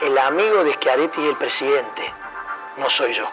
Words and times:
El 0.00 0.18
amigo 0.18 0.64
de 0.64 0.72
Schiaretti 0.74 1.20
y 1.20 1.26
el 1.26 1.36
presidente, 1.36 2.02
no 2.78 2.90
soy 2.90 3.14
yo. 3.14 3.24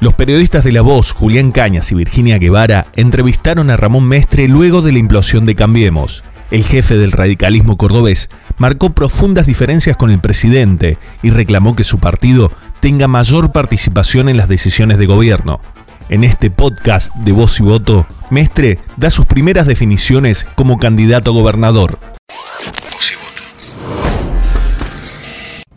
Los 0.00 0.14
periodistas 0.14 0.64
de 0.64 0.72
La 0.72 0.82
Voz, 0.82 1.12
Julián 1.12 1.52
Cañas 1.52 1.90
y 1.92 1.94
Virginia 1.94 2.38
Guevara, 2.38 2.86
entrevistaron 2.94 3.70
a 3.70 3.76
Ramón 3.76 4.08
Mestre 4.08 4.48
luego 4.48 4.80
de 4.80 4.92
la 4.92 4.98
implosión 4.98 5.46
de 5.46 5.54
Cambiemos. 5.54 6.22
El 6.50 6.64
jefe 6.64 6.96
del 6.96 7.12
radicalismo 7.12 7.76
cordobés 7.76 8.30
marcó 8.56 8.94
profundas 8.94 9.46
diferencias 9.46 9.96
con 9.96 10.10
el 10.10 10.20
presidente 10.20 10.96
y 11.22 11.30
reclamó 11.30 11.74
que 11.74 11.84
su 11.84 11.98
partido 11.98 12.52
tenga 12.80 13.08
mayor 13.08 13.52
participación 13.52 14.28
en 14.28 14.36
las 14.36 14.48
decisiones 14.48 14.98
de 14.98 15.06
gobierno. 15.06 15.60
En 16.08 16.22
este 16.22 16.52
podcast 16.52 17.12
de 17.16 17.32
Voz 17.32 17.58
y 17.58 17.64
Voto, 17.64 18.06
Mestre 18.30 18.78
da 18.96 19.10
sus 19.10 19.26
primeras 19.26 19.66
definiciones 19.66 20.44
como 20.44 20.78
candidato 20.78 21.32
a 21.32 21.34
gobernador. 21.34 21.98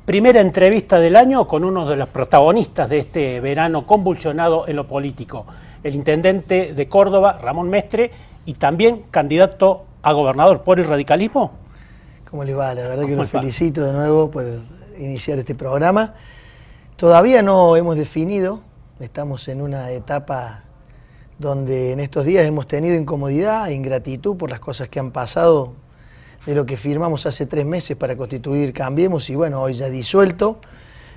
Primera 0.06 0.40
entrevista 0.40 1.00
del 1.00 1.16
año 1.16 1.48
con 1.48 1.64
uno 1.64 1.90
de 1.90 1.96
los 1.96 2.10
protagonistas 2.10 2.90
de 2.90 3.00
este 3.00 3.40
verano 3.40 3.88
convulsionado 3.88 4.68
en 4.68 4.76
lo 4.76 4.88
político, 4.88 5.48
el 5.84 5.96
intendente 5.96 6.76
de 6.76 6.88
Córdoba, 6.88 7.40
Ramón 7.42 7.72
Mestre, 7.72 8.12
y 8.46 8.54
también 8.54 9.06
candidato 9.10 9.86
a 10.04 10.12
gobernador 10.12 10.62
por 10.62 10.80
el 10.80 10.86
radicalismo. 10.86 11.54
¿Cómo 12.30 12.44
le 12.44 12.54
va? 12.54 12.76
La 12.76 12.88
verdad 12.88 13.08
que 13.08 13.16
lo 13.16 13.26
felicito 13.26 13.84
de 13.84 13.94
nuevo 13.94 14.30
por 14.30 14.46
iniciar 15.00 15.40
este 15.40 15.56
programa. 15.56 16.14
Todavía 16.98 17.42
no 17.42 17.76
hemos 17.76 17.98
definido, 17.98 18.69
estamos 19.00 19.48
en 19.48 19.62
una 19.62 19.92
etapa 19.92 20.64
donde 21.38 21.94
en 21.94 22.02
estos 22.02 22.26
días 22.26 22.46
hemos 22.46 22.68
tenido 22.68 22.96
incomodidad, 22.96 23.70
ingratitud 23.70 24.36
por 24.36 24.50
las 24.50 24.60
cosas 24.60 24.90
que 24.90 25.00
han 25.00 25.12
pasado 25.12 25.74
de 26.46 26.54
lo 26.54 26.66
que 26.66 26.76
firmamos 26.76 27.26
hace 27.26 27.46
tres 27.46 27.66
meses 27.66 27.96
para 27.96 28.18
constituir 28.18 28.74
Cambiemos 28.74 29.30
y 29.30 29.36
bueno, 29.36 29.62
hoy 29.62 29.74
ya 29.74 29.90
disuelto. 29.90 30.60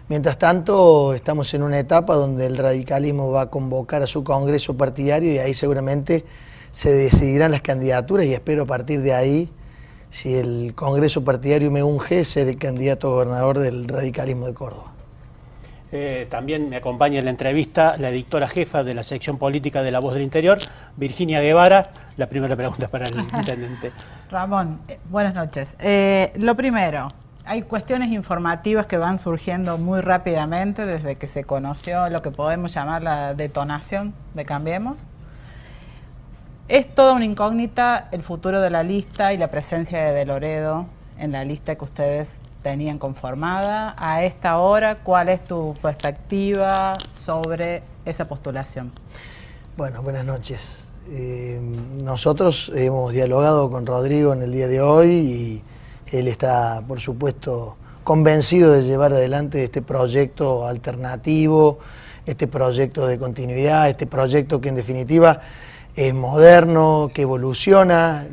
Mientras 0.09 0.39
tanto, 0.39 1.13
estamos 1.15 1.53
en 1.55 1.63
una 1.63 1.79
etapa 1.79 2.15
donde 2.15 2.47
el 2.47 2.57
radicalismo 2.57 3.33
va 3.33 3.43
a 3.43 3.51
convocar 3.51 4.03
a 4.03 4.07
su 4.07 4.23
congreso 4.23 4.77
partidario 4.77 5.33
y 5.33 5.39
ahí 5.39 5.55
seguramente 5.55 6.25
se 6.71 6.93
decidirán 6.93 7.51
las 7.51 7.63
candidaturas 7.63 8.27
y 8.27 8.35
espero 8.35 8.63
a 8.63 8.67
partir 8.67 9.03
de 9.03 9.13
ahí, 9.13 9.51
si 10.11 10.35
el 10.35 10.75
Congreso 10.75 11.25
Partidario 11.25 11.71
me 11.71 11.83
unge, 11.83 12.25
ser 12.25 12.49
el 12.49 12.59
candidato 12.59 13.11
gobernador 13.11 13.59
del 13.59 13.89
radicalismo 13.89 14.47
de 14.47 14.55
Córdoba. 14.55 14.92
Eh, 15.95 16.27
también 16.31 16.71
me 16.71 16.77
acompaña 16.77 17.19
en 17.19 17.27
la 17.27 17.31
entrevista 17.31 17.99
la 17.99 18.09
editora 18.09 18.49
jefa 18.49 18.83
de 18.83 18.95
la 18.95 19.03
sección 19.03 19.37
política 19.37 19.83
de 19.83 19.91
La 19.91 20.01
Voz 20.01 20.15
del 20.15 20.23
Interior, 20.23 20.59
Virginia 20.97 21.41
Guevara. 21.41 21.91
La 22.17 22.29
primera 22.29 22.57
pregunta 22.57 22.89
para 22.89 23.07
el 23.07 23.21
intendente. 23.35 23.93
Ramón, 24.31 24.81
eh, 24.89 24.99
buenas 25.11 25.35
noches. 25.35 25.75
Eh, 25.79 26.33
lo 26.37 26.57
primero, 26.57 27.09
hay 27.45 27.63
cuestiones 27.63 28.11
informativas 28.11 28.87
que 28.87 28.97
van 28.97 29.19
surgiendo 29.19 29.77
muy 29.77 30.01
rápidamente 30.01 30.87
desde 30.87 31.17
que 31.17 31.29
se 31.29 31.45
conoció 31.45 32.09
lo 32.09 32.23
que 32.23 32.31
podemos 32.31 32.73
llamar 32.73 33.03
la 33.03 33.35
detonación 33.35 34.15
de 34.33 34.47
Cambiemos. 34.47 35.07
Es 36.69 36.95
toda 36.95 37.13
una 37.13 37.27
incógnita 37.27 38.09
el 38.13 38.23
futuro 38.23 38.63
de 38.63 38.71
la 38.71 38.83
lista 38.83 39.35
y 39.35 39.37
la 39.37 39.49
presencia 39.49 40.03
de 40.03 40.15
De 40.15 40.25
Loredo 40.25 40.87
en 41.19 41.33
la 41.33 41.45
lista 41.45 41.75
que 41.75 41.85
ustedes 41.85 42.37
tenían 42.63 42.99
conformada. 42.99 43.95
A 43.99 44.25
esta 44.25 44.59
hora, 44.59 44.97
¿cuál 44.97 45.29
es 45.29 45.43
tu 45.45 45.75
perspectiva 45.83 46.95
sobre 47.11 47.83
esa 48.05 48.27
postulación? 48.27 48.93
Bueno, 49.77 50.03
buenas 50.03 50.25
noches. 50.25 50.87
Eh, 51.11 51.61
nosotros 52.03 52.71
hemos 52.75 53.13
dialogado 53.13 53.71
con 53.71 53.87
Rodrigo 53.87 54.33
en 54.33 54.43
el 54.43 54.53
día 54.53 54.69
de 54.69 54.81
hoy 54.81 55.11
y 55.11 55.63
él 56.17 56.29
está, 56.29 56.83
por 56.87 57.01
supuesto, 57.01 57.77
convencido 58.05 58.73
de 58.73 58.85
llevar 58.85 59.13
adelante 59.13 59.65
este 59.65 59.83
proyecto 59.83 60.67
alternativo, 60.67 61.79
este 62.27 62.47
proyecto 62.47 63.07
de 63.07 63.19
continuidad, 63.19 63.89
este 63.89 64.07
proyecto 64.07 64.61
que 64.61 64.69
en 64.69 64.77
definitiva 64.77 65.41
es 65.97 66.15
moderno, 66.15 67.11
que 67.13 67.23
evoluciona 67.23 68.27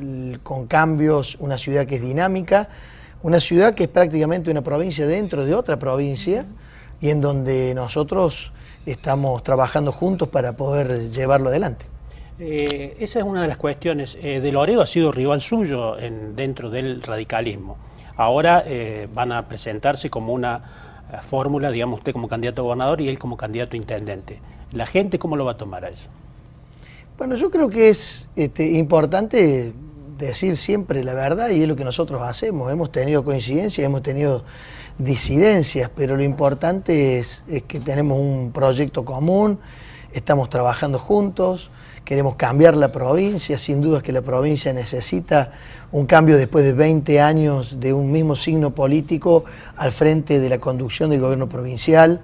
con 0.43 0.67
cambios, 0.67 1.35
una 1.39 1.57
ciudad 1.57 1.85
que 1.85 1.95
es 1.95 2.01
dinámica, 2.01 2.69
una 3.21 3.39
ciudad 3.39 3.73
que 3.73 3.83
es 3.83 3.89
prácticamente 3.89 4.49
una 4.49 4.61
provincia 4.61 5.05
dentro 5.05 5.45
de 5.45 5.53
otra 5.53 5.77
provincia 5.77 6.45
y 7.01 7.09
en 7.09 7.21
donde 7.21 7.73
nosotros 7.73 8.51
estamos 8.85 9.43
trabajando 9.43 9.91
juntos 9.91 10.27
para 10.29 10.53
poder 10.53 11.09
llevarlo 11.09 11.49
adelante. 11.49 11.85
Eh, 12.39 12.95
esa 12.99 13.19
es 13.19 13.25
una 13.25 13.41
de 13.41 13.49
las 13.49 13.57
cuestiones. 13.57 14.17
Eh, 14.21 14.39
de 14.39 14.51
Loredo 14.51 14.81
ha 14.81 14.87
sido 14.87 15.11
rival 15.11 15.41
suyo 15.41 15.97
dentro 16.35 16.69
del 16.69 17.01
radicalismo. 17.01 17.77
Ahora 18.15 18.63
eh, 18.65 19.07
van 19.13 19.31
a 19.31 19.47
presentarse 19.47 20.09
como 20.09 20.33
una 20.33 20.61
fórmula, 21.21 21.71
digamos 21.71 21.99
usted 21.99 22.13
como 22.13 22.27
candidato 22.27 22.61
a 22.61 22.65
gobernador 22.65 23.01
y 23.01 23.09
él 23.09 23.17
como 23.17 23.35
candidato 23.35 23.73
a 23.73 23.77
intendente. 23.77 24.39
¿La 24.71 24.85
gente 24.85 25.17
cómo 25.17 25.35
lo 25.35 25.45
va 25.45 25.53
a 25.53 25.57
tomar 25.57 25.83
a 25.83 25.89
eso? 25.89 26.07
Bueno, 27.17 27.35
yo 27.35 27.49
creo 27.49 27.69
que 27.69 27.89
es 27.89 28.29
este, 28.35 28.77
importante 28.77 29.73
decir 30.19 30.57
siempre 30.57 31.03
la 31.03 31.13
verdad 31.13 31.49
y 31.49 31.61
es 31.61 31.67
lo 31.67 31.75
que 31.75 31.83
nosotros 31.83 32.21
hacemos. 32.21 32.71
Hemos 32.71 32.91
tenido 32.91 33.23
coincidencias, 33.23 33.85
hemos 33.85 34.03
tenido 34.03 34.43
disidencias, 34.97 35.89
pero 35.95 36.15
lo 36.15 36.23
importante 36.23 37.19
es, 37.19 37.43
que 37.67 37.79
tenemos 37.79 38.19
un 38.19 38.51
proyecto 38.53 39.05
común, 39.05 39.59
estamos 40.13 40.49
trabajando 40.49 40.99
juntos, 40.99 41.71
queremos 42.03 42.35
cambiar 42.35 42.75
la 42.75 42.91
provincia, 42.91 43.57
sin 43.57 43.81
duda 43.81 44.01
que 44.01 44.11
la 44.11 44.21
provincia 44.21 44.73
necesita 44.73 45.53
un 45.91 46.05
cambio 46.05 46.37
después 46.37 46.65
de 46.65 46.73
20 46.73 47.21
años 47.21 47.79
de 47.79 47.93
un 47.93 48.11
mismo 48.11 48.35
signo 48.35 48.75
político 48.75 49.45
al 49.77 49.91
frente 49.91 50.39
de 50.39 50.49
la 50.49 50.59
conducción 50.59 51.09
del 51.09 51.21
gobierno 51.21 51.47
provincial. 51.47 52.21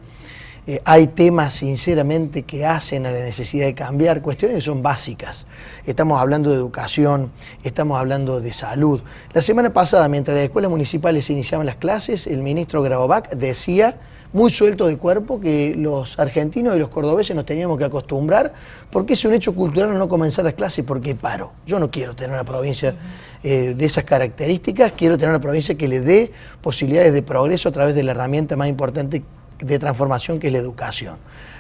Eh, 0.68 0.82
hay 0.84 1.08
temas, 1.08 1.54
sinceramente, 1.54 2.42
que 2.42 2.66
hacen 2.66 3.06
a 3.06 3.12
la 3.12 3.20
necesidad 3.20 3.68
de 3.68 3.76
cambiar, 3.76 4.24
cuestiones 4.24 4.58
que 4.58 4.62
son 4.62 4.82
básicas. 4.82 5.46
Estamos 5.86 6.20
hablando 6.20 6.50
de 6.50 6.56
educación, 6.56 7.32
estamos 7.64 8.00
hablando 8.00 8.42
de 8.42 8.52
salud. 8.52 9.02
La 9.34 9.44
semana 9.44 9.72
pasada, 9.74 10.08
mientras 10.08 10.36
las 10.36 10.46
escuelas 10.46 10.72
municipales 10.72 11.30
iniciaban 11.30 11.68
las 11.68 11.76
clases, 11.76 12.26
el 12.26 12.42
ministro 12.42 12.82
Grabovac 12.82 13.30
decía, 13.36 14.00
muy 14.34 14.50
suelto 14.50 14.88
de 14.88 14.98
cuerpo, 14.98 15.40
que 15.40 15.76
los 15.78 16.18
argentinos 16.18 16.76
y 16.76 16.80
los 16.80 16.90
cordobeses 16.90 17.36
nos 17.36 17.46
teníamos 17.46 17.78
que 17.78 17.86
acostumbrar, 17.86 18.52
porque 18.92 19.14
es 19.14 19.24
un 19.24 19.34
hecho 19.34 19.54
cultural 19.54 19.96
no 19.96 20.10
comenzar 20.10 20.46
las 20.46 20.56
clases 20.56 20.84
porque 20.84 21.14
paro. 21.14 21.52
Yo 21.68 21.80
no 21.80 21.92
quiero 21.92 22.16
tener 22.16 22.34
una 22.34 22.44
provincia 22.44 22.96
eh, 23.44 23.76
de 23.78 23.86
esas 23.86 24.04
características, 24.04 24.94
quiero 24.98 25.16
tener 25.16 25.30
una 25.30 25.40
provincia 25.40 25.76
que 25.76 25.88
le 25.88 26.02
dé 26.02 26.32
posibilidades 26.60 27.14
de 27.14 27.22
progreso 27.22 27.70
a 27.70 27.72
través 27.72 27.94
de 27.94 28.02
la 28.02 28.12
herramienta 28.12 28.56
más 28.56 28.68
importante 28.68 29.22
de 29.60 29.80
transformación 29.80 30.40
que 30.40 30.48
es 30.48 30.54
la 30.54 30.60
educación. 30.60 31.18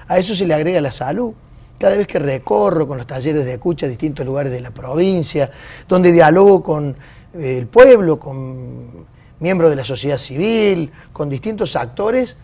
A 0.07 0.17
eso 0.17 0.35
se 0.35 0.45
le 0.45 0.53
agrega 0.53 0.81
la 0.81 0.91
salud. 0.91 1.33
Cada 1.77 1.97
vez 1.97 2.07
que 2.07 2.19
recorro 2.19 2.87
con 2.87 2.97
los 2.97 3.07
talleres 3.07 3.43
de 3.45 3.53
escucha 3.53 3.85
a 3.85 3.89
distintos 3.89 4.25
lugares 4.25 4.51
de 4.51 4.61
la 4.61 4.71
provincia, 4.71 5.51
donde 5.87 6.11
dialogo 6.11 6.63
con 6.63 6.95
eh, 7.33 7.57
el 7.57 7.67
pueblo, 7.67 8.17
con 8.19 9.05
miembros 9.39 9.69
de 9.69 9.75
la 9.75 9.83
sociedad 9.83 10.17
civil, 10.17 10.91
con 11.11 11.29
distintos 11.29 11.75
actores, 11.75 12.37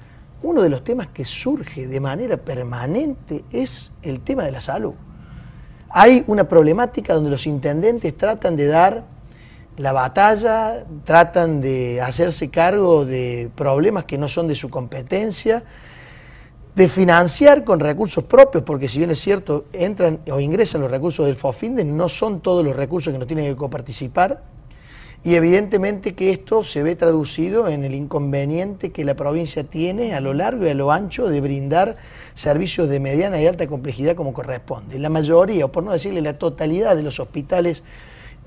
uno 0.44 0.62
de 0.62 0.70
los 0.70 0.84
temas 0.84 1.08
que 1.08 1.24
surge 1.24 1.88
de 1.88 2.00
manera 2.00 2.38
permanente 2.38 3.46
es 3.52 3.94
el 4.02 4.22
tema 4.22 4.44
de 4.44 4.52
la 4.52 4.62
salud. 4.62 4.94
Hay 5.90 6.24
una 6.28 6.46
problemática 6.46 7.14
donde 7.14 7.30
los 7.30 7.46
intendentes 7.46 8.18
tratan 8.18 8.56
de 8.56 8.66
dar 8.66 9.04
la 9.78 9.94
batalla, 9.94 10.86
tratan 11.06 11.62
de 11.62 12.02
hacerse 12.02 12.50
cargo 12.50 13.06
de 13.06 13.50
problemas 13.56 14.06
que 14.06 14.18
no 14.18 14.28
son 14.28 14.48
de 14.48 14.56
su 14.56 14.70
competencia, 14.70 15.64
de 16.76 16.88
financiar 16.88 17.64
con 17.64 17.80
recursos 17.80 18.24
propios, 18.24 18.64
porque 18.64 18.88
si 18.88 18.98
bien 18.98 19.12
es 19.12 19.20
cierto, 19.20 19.66
entran 19.74 20.20
o 20.32 20.40
ingresan 20.40 20.82
los 20.82 20.92
recursos 20.92 21.26
del 21.26 21.36
FOFINDE, 21.36 21.84
no 21.84 22.10
son 22.10 22.42
todos 22.42 22.64
los 22.64 22.76
recursos 22.76 23.12
que 23.12 23.20
nos 23.20 23.28
tienen 23.28 23.46
que 23.46 23.56
coparticipar, 23.56 24.42
y 25.24 25.36
evidentemente 25.36 26.16
que 26.16 26.32
esto 26.32 26.64
se 26.64 26.82
ve 26.82 26.96
traducido 26.96 27.68
en 27.68 27.84
el 27.84 27.94
inconveniente 27.94 28.92
que 28.92 29.06
la 29.06 29.16
provincia 29.16 29.64
tiene 29.64 30.16
a 30.16 30.20
lo 30.20 30.34
largo 30.34 30.66
y 30.66 30.70
a 30.70 30.74
lo 30.74 30.92
ancho 30.92 31.30
de 31.30 31.42
brindar 31.42 31.98
servicios 32.34 32.90
de 32.90 33.00
mediana 33.00 33.40
y 33.40 33.46
alta 33.46 33.68
complejidad 33.68 34.16
como 34.16 34.34
corresponde. 34.34 34.98
La 34.98 35.10
mayoría, 35.10 35.66
o 35.66 35.72
por 35.72 35.84
no 35.84 35.92
decirle 35.92 36.22
la 36.22 36.40
totalidad 36.40 36.96
de 36.96 37.04
los 37.04 37.20
hospitales 37.20 37.84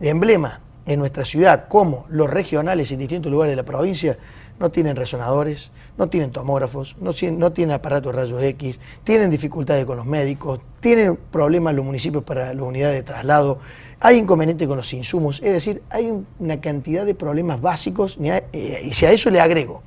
de 0.00 0.08
emblema 0.08 0.60
en 0.86 0.98
nuestra 0.98 1.24
ciudad, 1.24 1.66
como 1.68 2.06
los 2.08 2.28
regionales 2.28 2.90
en 2.92 2.98
distintos 2.98 3.30
lugares 3.30 3.52
de 3.52 3.56
la 3.56 3.62
provincia, 3.64 4.18
no 4.58 4.70
tienen 4.70 4.96
resonadores, 4.96 5.70
no 5.98 6.08
tienen 6.08 6.30
tomógrafos, 6.30 6.96
no, 7.00 7.12
no 7.32 7.52
tienen 7.52 7.74
aparatos 7.74 8.12
de 8.12 8.20
rayos 8.20 8.42
X, 8.42 8.78
tienen 9.02 9.30
dificultades 9.30 9.84
con 9.84 9.96
los 9.96 10.06
médicos, 10.06 10.60
tienen 10.80 11.16
problemas 11.16 11.74
los 11.74 11.84
municipios 11.84 12.22
para 12.22 12.54
las 12.54 12.62
unidades 12.62 12.96
de 12.96 13.02
traslado, 13.02 13.58
hay 14.00 14.18
inconvenientes 14.18 14.68
con 14.68 14.76
los 14.76 14.92
insumos, 14.92 15.40
es 15.42 15.52
decir, 15.52 15.82
hay 15.90 16.12
una 16.38 16.60
cantidad 16.60 17.06
de 17.06 17.14
problemas 17.14 17.60
básicos 17.60 18.16
eh, 18.20 18.82
y 18.84 18.92
si 18.92 19.06
a 19.06 19.10
eso 19.10 19.30
le 19.30 19.40
agrego 19.40 19.82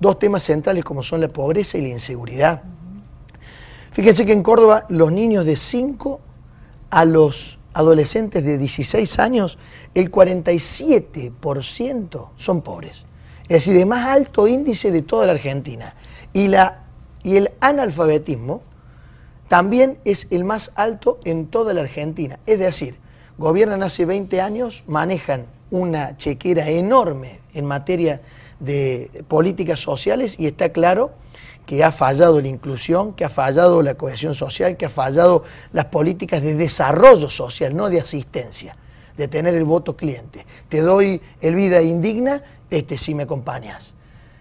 dos 0.00 0.18
temas 0.18 0.42
centrales 0.42 0.84
como 0.84 1.02
son 1.02 1.20
la 1.20 1.28
pobreza 1.28 1.78
y 1.78 1.82
la 1.82 1.88
inseguridad. 1.88 2.62
Fíjense 3.92 4.26
que 4.26 4.32
en 4.32 4.42
Córdoba 4.42 4.84
los 4.88 5.10
niños 5.10 5.46
de 5.46 5.56
5 5.56 6.20
a 6.90 7.04
los 7.04 7.55
adolescentes 7.76 8.42
de 8.42 8.56
16 8.56 9.18
años, 9.18 9.58
el 9.94 10.10
47% 10.10 12.28
son 12.38 12.62
pobres. 12.62 13.04
Es 13.42 13.66
decir, 13.66 13.76
el 13.76 13.84
más 13.84 14.06
alto 14.06 14.48
índice 14.48 14.90
de 14.90 15.02
toda 15.02 15.26
la 15.26 15.32
Argentina. 15.32 15.94
Y, 16.32 16.48
la, 16.48 16.84
y 17.22 17.36
el 17.36 17.50
analfabetismo 17.60 18.62
también 19.48 19.98
es 20.06 20.26
el 20.30 20.44
más 20.44 20.72
alto 20.74 21.20
en 21.24 21.48
toda 21.48 21.74
la 21.74 21.82
Argentina. 21.82 22.38
Es 22.46 22.58
decir, 22.58 22.96
gobiernan 23.36 23.82
hace 23.82 24.06
20 24.06 24.40
años, 24.40 24.82
manejan 24.86 25.44
una 25.70 26.16
chequera 26.16 26.70
enorme 26.70 27.40
en 27.52 27.66
materia 27.66 28.22
de 28.58 29.22
políticas 29.28 29.80
sociales 29.80 30.36
y 30.38 30.46
está 30.46 30.70
claro 30.70 31.10
que 31.66 31.82
ha 31.82 31.90
fallado 31.90 32.40
la 32.40 32.48
inclusión, 32.48 33.12
que 33.12 33.24
ha 33.24 33.28
fallado 33.28 33.82
la 33.82 33.94
cohesión 33.94 34.34
social, 34.36 34.76
que 34.76 34.86
ha 34.86 34.90
fallado 34.90 35.42
las 35.72 35.86
políticas 35.86 36.40
de 36.40 36.54
desarrollo 36.54 37.28
social, 37.28 37.76
no 37.76 37.90
de 37.90 38.00
asistencia, 38.00 38.76
de 39.16 39.26
tener 39.26 39.54
el 39.54 39.64
voto 39.64 39.96
cliente. 39.96 40.46
Te 40.68 40.80
doy 40.80 41.20
el 41.40 41.56
vida 41.56 41.82
indigna, 41.82 42.42
este 42.70 42.96
si 42.96 43.14
me 43.14 43.24
acompañas. 43.24 43.94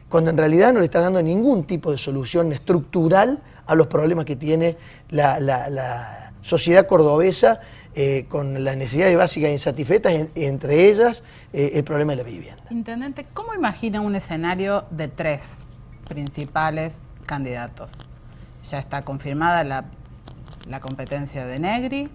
Cuando 0.07 0.29
en 0.29 0.37
realidad 0.37 0.71
no 0.71 0.79
le 0.79 0.85
está 0.85 0.99
dando 0.99 1.21
ningún 1.21 1.63
tipo 1.63 1.91
de 1.91 1.97
solución 1.97 2.53
estructural 2.53 3.41
a 3.65 3.73
los 3.73 3.87
problemas 3.87 4.25
que 4.25 4.35
tiene 4.35 4.77
la, 5.09 6.31
sociedad 6.43 6.85
cordobesa 6.85 7.59
eh, 7.95 8.27
con 8.29 8.63
las 8.63 8.77
necesidades 8.77 9.17
básicas 9.17 9.49
insatisfechas, 9.49 10.27
entre 10.35 10.91
ellas 10.91 11.23
eh, 11.51 11.71
el 11.73 11.83
problema 11.83 12.11
de 12.11 12.17
la 12.17 12.23
vivienda. 12.23 12.61
Intendente, 12.69 13.25
¿cómo 13.33 13.55
imagina 13.55 13.99
un 13.99 14.13
escenario 14.13 14.85
de 14.91 15.07
tres 15.07 15.57
principales 16.07 17.01
candidatos? 17.25 17.93
Ya 18.63 18.79
está 18.79 19.03
confirmada 19.03 19.63
la, 19.63 19.85
la 20.67 20.79
competencia 20.79 21.45
de 21.45 21.59
Negri, 21.59 22.09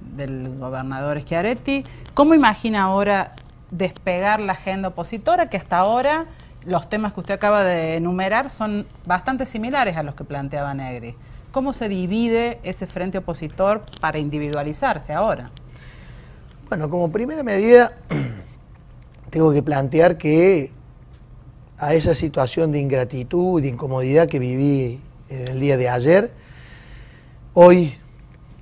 del 0.00 0.58
gobernador 0.58 1.20
Schiaretti. 1.20 1.84
¿Cómo 2.14 2.34
imagina 2.34 2.82
ahora 2.82 3.34
despegar 3.70 4.40
la 4.40 4.52
agenda 4.52 4.88
opositora 4.88 5.48
que 5.48 5.56
hasta 5.56 5.78
ahora 5.78 6.26
los 6.64 6.88
temas 6.88 7.12
que 7.12 7.20
usted 7.20 7.34
acaba 7.34 7.64
de 7.64 7.96
enumerar 7.96 8.50
son 8.50 8.86
bastante 9.06 9.46
similares 9.46 9.96
a 9.96 10.02
los 10.02 10.14
que 10.14 10.24
planteaba 10.24 10.74
Negri. 10.74 11.14
¿Cómo 11.52 11.72
se 11.72 11.88
divide 11.88 12.60
ese 12.62 12.86
frente 12.86 13.18
opositor 13.18 13.82
para 14.00 14.18
individualizarse 14.18 15.12
ahora? 15.12 15.50
Bueno, 16.68 16.88
como 16.88 17.10
primera 17.10 17.42
medida, 17.42 17.92
tengo 19.30 19.52
que 19.52 19.62
plantear 19.62 20.16
que 20.16 20.72
a 21.80 21.94
esa 21.94 22.14
situación 22.14 22.70
de 22.72 22.78
ingratitud, 22.78 23.62
de 23.62 23.68
incomodidad 23.68 24.28
que 24.28 24.38
viví 24.38 25.00
el 25.30 25.58
día 25.58 25.78
de 25.78 25.88
ayer, 25.88 26.30
hoy 27.54 27.94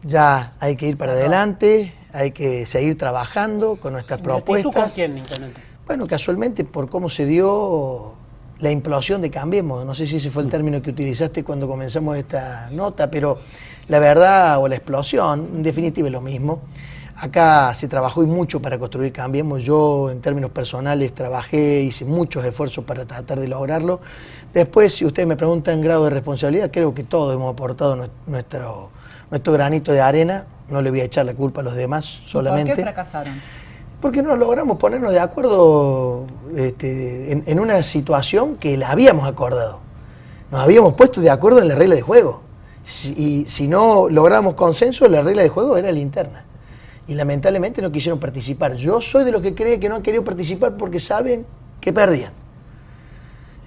ya 0.04 0.54
hay 0.60 0.76
que 0.76 0.88
ir 0.88 0.96
para 0.96 1.12
adelante, 1.12 1.92
hay 2.12 2.30
que 2.30 2.64
seguir 2.64 2.96
trabajando 2.96 3.76
con 3.76 3.94
nuestras 3.94 4.20
propuestas. 4.20 4.72
con 4.72 4.90
quién, 4.92 5.18
intendente? 5.18 5.60
Bueno, 5.84 6.06
casualmente 6.06 6.64
por 6.64 6.88
cómo 6.88 7.10
se 7.10 7.26
dio 7.26 8.14
la 8.60 8.70
implosión 8.70 9.20
de 9.20 9.30
Cambiemos, 9.30 9.84
no 9.84 9.94
sé 9.94 10.06
si 10.06 10.16
ese 10.16 10.30
fue 10.30 10.42
el 10.42 10.48
mm. 10.48 10.50
término 10.50 10.82
que 10.82 10.90
utilizaste 10.90 11.42
cuando 11.42 11.66
comenzamos 11.66 12.16
esta 12.16 12.68
nota, 12.70 13.10
pero 13.10 13.40
la 13.88 13.98
verdad 13.98 14.60
o 14.60 14.68
la 14.68 14.76
explosión, 14.76 15.48
en 15.56 15.62
definitiva 15.62 16.06
es 16.06 16.12
lo 16.12 16.20
mismo. 16.20 16.60
Acá 17.20 17.74
se 17.74 17.88
trabajó 17.88 18.22
y 18.22 18.26
mucho 18.26 18.62
para 18.62 18.78
construir 18.78 19.12
Cambiemos. 19.12 19.64
Yo, 19.64 20.08
en 20.08 20.20
términos 20.20 20.52
personales, 20.52 21.12
trabajé, 21.12 21.80
hice 21.80 22.04
muchos 22.04 22.44
esfuerzos 22.44 22.84
para 22.84 23.04
tratar 23.06 23.40
de 23.40 23.48
lograrlo. 23.48 24.00
Después, 24.54 24.94
si 24.94 25.04
ustedes 25.04 25.26
me 25.26 25.36
preguntan 25.36 25.80
grado 25.80 26.04
de 26.04 26.10
responsabilidad, 26.10 26.70
creo 26.70 26.94
que 26.94 27.02
todos 27.02 27.34
hemos 27.34 27.52
aportado 27.52 27.96
nuestro, 28.26 28.90
nuestro 29.30 29.52
granito 29.52 29.92
de 29.92 30.00
arena. 30.00 30.46
No 30.68 30.80
le 30.80 30.90
voy 30.90 31.00
a 31.00 31.04
echar 31.04 31.26
la 31.26 31.34
culpa 31.34 31.60
a 31.60 31.64
los 31.64 31.74
demás 31.74 32.04
solamente. 32.26 32.70
¿Por 32.70 32.76
qué 32.76 32.82
fracasaron? 32.82 33.34
porque 34.00 34.22
no 34.22 34.36
logramos 34.36 34.78
ponernos 34.78 35.12
de 35.12 35.18
acuerdo 35.18 36.24
este, 36.56 37.32
en, 37.32 37.60
una 37.60 37.82
situación 37.82 38.56
que 38.56 38.76
la 38.76 38.90
habíamos 38.90 39.26
acordado. 39.26 39.80
Nos 40.52 40.60
habíamos 40.60 40.94
puesto 40.94 41.20
de 41.20 41.30
acuerdo 41.30 41.60
en 41.60 41.68
la 41.68 41.74
regla 41.74 41.96
de 41.96 42.02
juego. 42.02 42.42
y 43.16 43.44
si 43.48 43.66
no 43.66 44.08
logramos 44.08 44.54
consenso, 44.54 45.08
la 45.08 45.20
regla 45.20 45.42
de 45.42 45.48
juego 45.48 45.76
era 45.76 45.90
la 45.90 45.98
interna. 45.98 46.44
Y 47.08 47.14
lamentablemente 47.14 47.82
no 47.82 47.90
quisieron 47.90 48.20
participar. 48.20 48.76
Yo 48.76 49.00
soy 49.00 49.24
de 49.24 49.32
los 49.32 49.42
que 49.42 49.54
cree 49.54 49.80
que 49.80 49.88
no 49.88 49.96
han 49.96 50.02
querido 50.02 50.22
participar 50.22 50.76
porque 50.76 51.00
saben 51.00 51.44
que 51.80 51.92
perdían. 51.92 52.32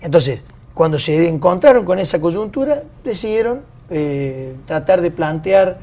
Entonces, 0.01 0.41
cuando 0.73 0.97
se 0.99 1.27
encontraron 1.27 1.83
con 1.83 1.99
esa 1.99 2.21
coyuntura, 2.21 2.83
decidieron 3.03 3.63
eh, 3.89 4.55
tratar 4.65 5.01
de 5.01 5.11
plantear 5.11 5.79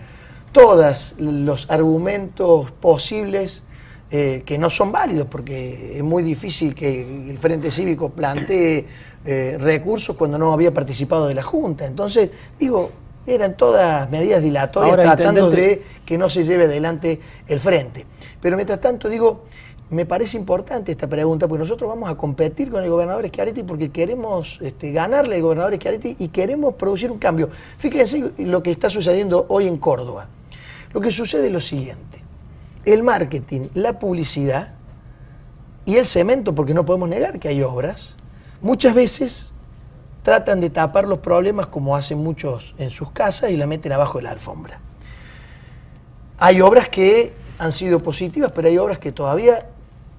todos 0.52 1.14
los 1.18 1.70
argumentos 1.70 2.70
posibles 2.70 3.62
eh, 4.10 4.42
que 4.46 4.56
no 4.56 4.70
son 4.70 4.90
válidos, 4.90 5.26
porque 5.26 5.98
es 5.98 6.02
muy 6.02 6.22
difícil 6.22 6.74
que 6.74 7.28
el 7.28 7.36
Frente 7.36 7.70
Cívico 7.70 8.08
plantee 8.08 8.86
eh, 9.26 9.58
recursos 9.60 10.16
cuando 10.16 10.38
no 10.38 10.52
había 10.52 10.72
participado 10.72 11.26
de 11.26 11.34
la 11.34 11.42
Junta. 11.42 11.84
Entonces, 11.84 12.30
digo, 12.58 12.90
eran 13.28 13.56
todas 13.56 14.10
medidas 14.10 14.42
dilatorias 14.42 14.96
tratando 14.96 15.50
de 15.50 15.82
que 16.04 16.18
no 16.18 16.30
se 16.30 16.44
lleve 16.44 16.64
adelante 16.64 17.20
el 17.46 17.60
Frente. 17.60 18.06
Pero 18.40 18.56
mientras 18.56 18.80
tanto, 18.80 19.08
digo, 19.08 19.44
me 19.90 20.06
parece 20.06 20.36
importante 20.36 20.92
esta 20.92 21.06
pregunta, 21.06 21.48
porque 21.48 21.62
nosotros 21.62 21.88
vamos 21.88 22.10
a 22.10 22.14
competir 22.16 22.70
con 22.70 22.84
el 22.84 22.90
gobernador 22.90 23.26
Schiaretti 23.26 23.62
porque 23.62 23.90
queremos 23.90 24.58
este, 24.60 24.92
ganarle 24.92 25.36
al 25.36 25.42
gobernador 25.42 25.74
Schiaretti 25.76 26.16
y 26.18 26.28
queremos 26.28 26.74
producir 26.74 27.10
un 27.10 27.18
cambio. 27.18 27.50
Fíjense 27.78 28.32
lo 28.38 28.62
que 28.62 28.70
está 28.70 28.90
sucediendo 28.90 29.46
hoy 29.48 29.66
en 29.66 29.78
Córdoba. 29.78 30.28
Lo 30.92 31.00
que 31.00 31.12
sucede 31.12 31.46
es 31.46 31.52
lo 31.52 31.60
siguiente 31.60 32.08
el 32.92 33.02
marketing, 33.02 33.68
la 33.74 33.98
publicidad 33.98 34.72
y 35.84 35.96
el 35.96 36.06
cemento, 36.06 36.54
porque 36.54 36.74
no 36.74 36.84
podemos 36.84 37.08
negar 37.08 37.38
que 37.38 37.48
hay 37.48 37.62
obras, 37.62 38.14
muchas 38.60 38.94
veces 38.94 39.52
tratan 40.22 40.60
de 40.60 40.70
tapar 40.70 41.06
los 41.06 41.18
problemas 41.18 41.68
como 41.68 41.96
hacen 41.96 42.18
muchos 42.18 42.74
en 42.78 42.90
sus 42.90 43.10
casas 43.12 43.50
y 43.50 43.56
la 43.56 43.66
meten 43.66 43.92
abajo 43.92 44.18
de 44.18 44.24
la 44.24 44.30
alfombra. 44.30 44.80
Hay 46.38 46.60
obras 46.60 46.88
que 46.88 47.32
han 47.58 47.72
sido 47.72 47.98
positivas, 48.00 48.52
pero 48.54 48.68
hay 48.68 48.78
obras 48.78 48.98
que 48.98 49.12
todavía 49.12 49.66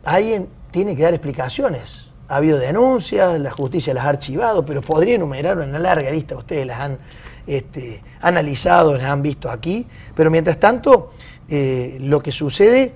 alguien 0.04 0.50
tiene 0.72 0.96
que 0.96 1.04
dar 1.04 1.14
explicaciones. 1.14 2.10
Ha 2.28 2.38
habido 2.38 2.60
denuncias, 2.60 3.40
la 3.40 3.52
justicia 3.52 3.94
las 3.94 4.06
ha 4.06 4.10
archivado, 4.10 4.66
pero 4.66 4.82
podría 4.82 5.16
enumerar 5.16 5.58
una 5.58 5.80
larga 5.80 6.12
lista, 6.12 6.36
ustedes 6.36 6.68
las 6.68 6.80
han 6.80 7.00
este, 7.48 8.04
analizado, 8.22 8.96
las 8.96 9.06
han 9.06 9.22
visto 9.22 9.50
aquí, 9.50 9.88
pero 10.16 10.30
mientras 10.30 10.60
tanto 10.60 11.12
eh, 11.48 11.98
lo 12.02 12.22
que 12.22 12.32
sucede 12.32 12.94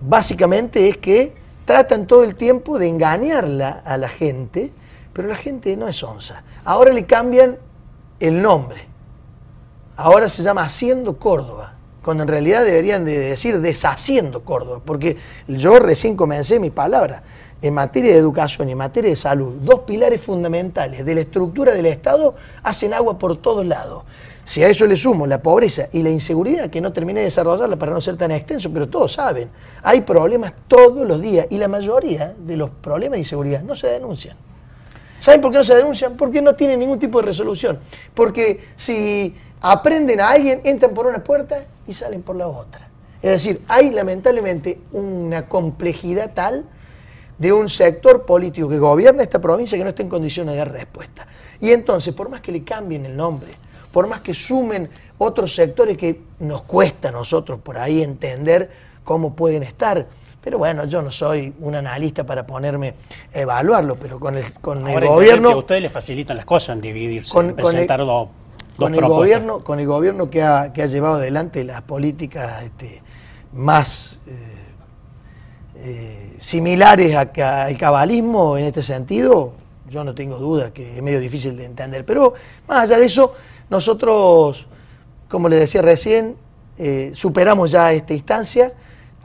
básicamente 0.00 0.88
es 0.88 0.96
que 0.96 1.32
tratan 1.64 2.06
todo 2.06 2.24
el 2.24 2.34
tiempo 2.34 2.78
de 2.78 2.88
engañarla 2.88 3.82
a 3.84 3.96
la 3.96 4.08
gente, 4.08 4.72
pero 5.14 5.28
la 5.28 5.36
gente 5.36 5.74
no 5.76 5.88
es 5.88 6.02
onza. 6.02 6.42
Ahora 6.64 6.92
le 6.92 7.06
cambian 7.06 7.56
el 8.20 8.42
nombre. 8.42 8.84
Ahora 9.96 10.28
se 10.28 10.42
llama 10.42 10.64
Haciendo 10.64 11.18
Córdoba, 11.18 11.74
cuando 12.02 12.24
en 12.24 12.28
realidad 12.28 12.64
deberían 12.64 13.04
de 13.04 13.18
decir 13.18 13.60
Deshaciendo 13.60 14.44
Córdoba, 14.44 14.82
porque 14.84 15.16
yo 15.46 15.78
recién 15.78 16.16
comencé 16.16 16.58
mi 16.58 16.70
palabra. 16.70 17.22
En 17.62 17.72
materia 17.72 18.12
de 18.12 18.18
educación 18.18 18.68
y 18.68 18.72
en 18.72 18.78
materia 18.78 19.08
de 19.08 19.16
salud, 19.16 19.54
dos 19.62 19.80
pilares 19.80 20.20
fundamentales 20.20 21.02
de 21.06 21.14
la 21.14 21.22
estructura 21.22 21.72
del 21.72 21.86
Estado 21.86 22.34
hacen 22.62 22.92
agua 22.92 23.16
por 23.16 23.40
todos 23.40 23.64
lados. 23.64 24.02
Si 24.44 24.62
a 24.62 24.68
eso 24.68 24.86
le 24.86 24.96
sumo 24.96 25.26
la 25.26 25.40
pobreza 25.40 25.88
y 25.92 26.02
la 26.02 26.10
inseguridad, 26.10 26.68
que 26.68 26.82
no 26.82 26.92
terminé 26.92 27.20
de 27.20 27.26
desarrollarla 27.26 27.76
para 27.76 27.92
no 27.92 28.02
ser 28.02 28.18
tan 28.18 28.32
extenso, 28.32 28.70
pero 28.70 28.88
todos 28.88 29.14
saben, 29.14 29.48
hay 29.82 30.02
problemas 30.02 30.52
todos 30.68 31.08
los 31.08 31.22
días 31.22 31.46
y 31.48 31.56
la 31.56 31.68
mayoría 31.68 32.34
de 32.36 32.56
los 32.58 32.68
problemas 32.68 33.12
de 33.12 33.20
inseguridad 33.20 33.62
no 33.62 33.76
se 33.76 33.86
denuncian. 33.86 34.36
¿Saben 35.24 35.40
por 35.40 35.52
qué 35.52 35.56
no 35.56 35.64
se 35.64 35.74
denuncian? 35.74 36.18
Porque 36.18 36.42
no 36.42 36.54
tienen 36.54 36.78
ningún 36.78 36.98
tipo 36.98 37.18
de 37.18 37.28
resolución. 37.28 37.78
Porque 38.12 38.62
si 38.76 39.34
aprenden 39.62 40.20
a 40.20 40.28
alguien, 40.28 40.60
entran 40.64 40.92
por 40.92 41.06
una 41.06 41.24
puerta 41.24 41.64
y 41.86 41.94
salen 41.94 42.20
por 42.20 42.36
la 42.36 42.46
otra. 42.46 42.90
Es 43.22 43.30
decir, 43.30 43.62
hay 43.66 43.90
lamentablemente 43.90 44.80
una 44.92 45.48
complejidad 45.48 46.34
tal 46.34 46.66
de 47.38 47.54
un 47.54 47.70
sector 47.70 48.26
político 48.26 48.68
que 48.68 48.76
gobierna 48.76 49.22
esta 49.22 49.40
provincia 49.40 49.78
que 49.78 49.84
no 49.84 49.88
está 49.88 50.02
en 50.02 50.10
condiciones 50.10 50.52
de 50.52 50.58
dar 50.58 50.70
respuesta. 50.70 51.26
Y 51.58 51.72
entonces, 51.72 52.12
por 52.12 52.28
más 52.28 52.42
que 52.42 52.52
le 52.52 52.62
cambien 52.62 53.06
el 53.06 53.16
nombre, 53.16 53.52
por 53.92 54.06
más 54.06 54.20
que 54.20 54.34
sumen 54.34 54.90
otros 55.16 55.54
sectores 55.54 55.96
que 55.96 56.20
nos 56.40 56.64
cuesta 56.64 57.08
a 57.08 57.12
nosotros 57.12 57.60
por 57.60 57.78
ahí 57.78 58.02
entender 58.02 58.70
cómo 59.04 59.34
pueden 59.34 59.62
estar. 59.62 60.06
Pero 60.44 60.58
bueno, 60.58 60.84
yo 60.84 61.00
no 61.00 61.10
soy 61.10 61.54
un 61.60 61.74
analista 61.74 62.26
para 62.26 62.46
ponerme 62.46 62.92
a 63.34 63.40
evaluarlo, 63.40 63.96
pero 63.96 64.20
con 64.20 64.36
el, 64.36 64.52
con 64.60 64.86
el 64.86 65.08
gobierno... 65.08 65.48
a 65.48 65.56
ustedes 65.56 65.80
les 65.80 65.90
facilitan 65.90 66.36
las 66.36 66.44
cosas 66.44 66.76
en 66.76 66.82
dividirse, 66.82 67.38
en 67.38 67.56
presentar 67.56 68.00
con 68.00 68.06
dos, 68.06 68.28
con 68.76 68.94
el 68.94 69.00
gobierno 69.00 69.64
Con 69.64 69.80
el 69.80 69.86
gobierno 69.86 70.28
que 70.28 70.42
ha, 70.42 70.70
que 70.74 70.82
ha 70.82 70.86
llevado 70.86 71.14
adelante 71.14 71.64
las 71.64 71.80
políticas 71.80 72.62
este, 72.62 73.00
más 73.54 74.18
eh, 74.26 74.32
eh, 75.76 76.36
similares 76.42 77.16
al 77.16 77.78
cabalismo 77.78 78.58
en 78.58 78.64
este 78.64 78.82
sentido, 78.82 79.54
yo 79.88 80.04
no 80.04 80.14
tengo 80.14 80.36
duda 80.36 80.74
que 80.74 80.96
es 80.96 81.02
medio 81.02 81.20
difícil 81.20 81.56
de 81.56 81.64
entender. 81.64 82.04
Pero 82.04 82.34
más 82.68 82.90
allá 82.90 82.98
de 82.98 83.06
eso 83.06 83.34
nosotros, 83.70 84.66
como 85.30 85.48
le 85.48 85.56
decía 85.56 85.80
recién, 85.80 86.36
eh, 86.76 87.12
superamos 87.14 87.70
ya 87.70 87.94
esta 87.94 88.12
instancia, 88.12 88.74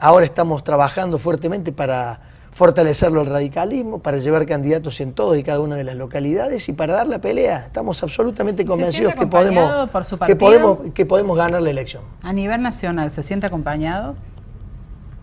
ahora 0.00 0.26
estamos 0.26 0.64
trabajando 0.64 1.18
fuertemente 1.18 1.72
para 1.72 2.20
fortalecerlo 2.52 3.20
el 3.20 3.28
radicalismo, 3.28 4.00
para 4.00 4.18
llevar 4.18 4.44
candidatos 4.46 5.00
en 5.00 5.12
todas 5.12 5.38
y 5.38 5.44
cada 5.44 5.60
una 5.60 5.76
de 5.76 5.84
las 5.84 5.94
localidades 5.94 6.68
y 6.68 6.72
para 6.72 6.94
dar 6.94 7.06
la 7.06 7.20
pelea. 7.20 7.66
Estamos 7.66 8.02
absolutamente 8.02 8.64
convencidos 8.64 9.14
que 9.14 9.26
podemos, 9.26 9.88
que, 10.26 10.36
podemos, 10.36 10.78
que 10.92 11.06
podemos 11.06 11.36
ganar 11.36 11.62
la 11.62 11.70
elección. 11.70 12.02
A 12.22 12.32
nivel 12.32 12.60
nacional, 12.62 13.10
¿se 13.12 13.22
siente 13.22 13.46
acompañado? 13.46 14.16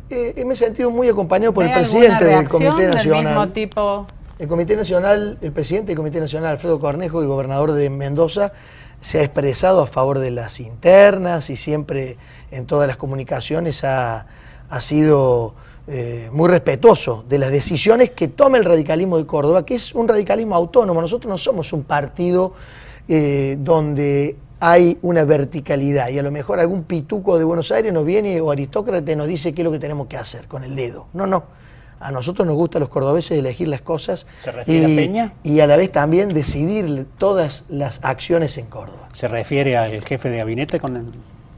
Eh, 0.09 0.41
me 0.45 0.53
he 0.53 0.57
sentido 0.57 0.89
muy 0.89 1.09
acompañado 1.09 1.53
por 1.53 1.65
el 1.65 1.73
presidente 1.73 2.23
del 2.23 2.47
Comité 2.47 2.87
Nacional. 2.87 3.23
Del 3.23 3.33
mismo 3.33 3.47
tipo? 3.49 4.07
El 4.39 4.47
Comité 4.47 4.75
Nacional, 4.77 5.37
el 5.41 5.51
presidente 5.51 5.87
del 5.87 5.97
Comité 5.97 6.21
Nacional, 6.21 6.51
Alfredo 6.51 6.79
Cornejo, 6.79 7.21
el 7.21 7.27
gobernador 7.27 7.73
de 7.73 7.89
Mendoza, 7.89 8.53
se 9.01 9.19
ha 9.19 9.23
expresado 9.23 9.81
a 9.81 9.87
favor 9.87 10.19
de 10.19 10.31
las 10.31 10.59
internas 10.59 11.49
y 11.49 11.55
siempre 11.55 12.17
en 12.51 12.65
todas 12.65 12.87
las 12.87 12.97
comunicaciones 12.97 13.83
ha, 13.83 14.27
sido 14.81 15.53
eh, 15.87 16.29
muy 16.33 16.49
respetuoso 16.49 17.23
de 17.29 17.39
las 17.39 17.49
decisiones 17.49 18.11
que 18.11 18.27
toma 18.27 18.57
el 18.57 18.65
radicalismo 18.65 19.17
de 19.17 19.25
Córdoba, 19.25 19.65
que 19.65 19.75
es 19.75 19.95
un 19.95 20.07
radicalismo 20.07 20.55
autónomo. 20.55 21.01
Nosotros 21.01 21.29
no 21.29 21.37
somos 21.37 21.71
un 21.71 21.83
partido 21.83 22.53
eh, 23.07 23.57
donde 23.59 24.35
hay 24.59 24.97
una 25.01 25.23
verticalidad 25.23 26.09
y 26.09 26.19
a 26.19 26.23
lo 26.23 26.31
mejor 26.31 26.59
algún 26.59 26.83
pituco 26.83 27.37
de 27.37 27.45
Buenos 27.45 27.71
Aires 27.71 27.93
nos 27.93 28.05
viene 28.05 28.41
o 28.41 28.51
aristócrata 28.51 29.15
nos 29.15 29.27
dice 29.27 29.53
qué 29.53 29.61
es 29.61 29.65
lo 29.65 29.71
que 29.71 29.79
tenemos 29.79 30.07
que 30.07 30.17
hacer 30.17 30.47
con 30.47 30.63
el 30.63 30.75
dedo. 30.75 31.07
No, 31.13 31.25
no. 31.25 31.43
A 31.99 32.11
nosotros 32.11 32.45
nos 32.45 32.55
gusta 32.55 32.77
a 32.77 32.81
los 32.81 32.89
cordobeses 32.89 33.39
elegir 33.39 33.69
las 33.69 33.81
cosas 33.81 34.27
¿Se 34.43 34.51
refiere 34.51 34.89
y, 34.89 34.93
a 34.93 34.95
Peña? 34.95 35.33
y 35.43 35.61
a 35.61 35.67
la 35.67 35.77
vez 35.77 35.91
también 35.91 36.29
decidir 36.29 37.07
todas 37.17 37.63
las 37.69 38.03
acciones 38.03 38.57
en 38.57 38.67
Córdoba. 38.67 39.09
¿Se 39.13 39.27
refiere 39.27 39.77
al 39.77 40.03
jefe 40.03 40.29
de 40.29 40.37
gabinete 40.37 40.79
con 40.79 41.11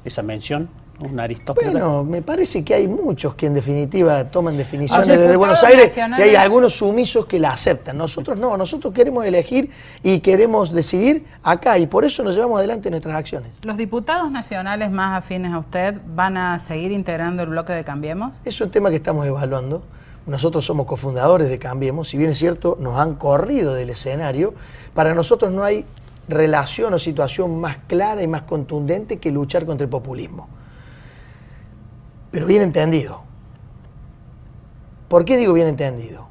esa 0.06 0.22
mención? 0.22 0.70
Un 1.02 1.20
aristócrata. 1.20 1.72
Bueno, 1.72 2.04
me 2.04 2.22
parece 2.22 2.64
que 2.64 2.74
hay 2.74 2.88
muchos 2.88 3.36
que 3.36 3.46
en 3.46 3.54
definitiva 3.54 4.26
toman 4.26 4.58
definiciones 4.58 5.08
desde 5.08 5.36
Buenos 5.36 5.64
Aires 5.64 5.96
y 5.98 6.22
hay 6.22 6.36
algunos 6.36 6.74
sumisos 6.74 7.26
que 7.26 7.40
la 7.40 7.52
aceptan. 7.52 7.98
Nosotros 7.98 8.38
no, 8.38 8.58
nosotros 8.58 8.94
queremos 8.94 9.26
elegir 9.26 9.72
y 10.04 10.20
queremos 10.20 10.72
decidir 10.72 11.26
acá 11.44 11.78
y 11.78 11.88
por 11.88 12.06
eso 12.06 12.24
nos 12.24 12.36
llevamos 12.36 12.60
adelante 12.60 12.90
nuestras 12.90 13.16
acciones. 13.16 13.52
¿Los 13.64 13.78
diputados 13.78 14.32
nacionales 14.32 14.92
más 14.92 15.18
afines 15.18 15.54
a 15.54 15.60
usted 15.60 15.96
van 16.16 16.38
a 16.38 16.60
seguir 16.60 16.92
integrando 16.92 17.44
el 17.44 17.50
bloque 17.50 17.74
de 17.74 17.84
Cambiemos? 17.84 18.40
Es 18.46 18.60
un 18.62 18.70
tema 18.70 18.90
que 18.90 18.98
estamos 18.98 19.26
evaluando. 19.26 19.84
Nosotros 20.26 20.66
somos 20.66 20.86
cofundadores 20.86 21.50
de 21.50 21.58
Cambiemos, 21.58 22.10
si 22.10 22.18
bien 22.18 22.30
es 22.30 22.38
cierto, 22.38 22.78
nos 22.80 23.00
han 23.00 23.16
corrido 23.16 23.74
del 23.74 23.90
escenario. 23.90 24.54
Para 24.94 25.16
nosotros 25.16 25.52
no 25.52 25.64
hay 25.64 25.86
relación 26.28 26.94
o 26.94 27.00
situación 27.00 27.60
más 27.60 27.78
clara 27.88 28.22
y 28.22 28.28
más 28.28 28.44
contundente 28.44 29.18
que 29.18 29.32
luchar 29.32 29.66
contra 29.66 29.86
el 29.86 29.90
populismo 29.90 30.48
pero 32.32 32.46
bien 32.46 32.62
entendido. 32.62 33.22
¿Por 35.08 35.26
qué 35.26 35.38
digo 35.38 35.54
bien 35.54 35.68
entendido? 35.68 36.28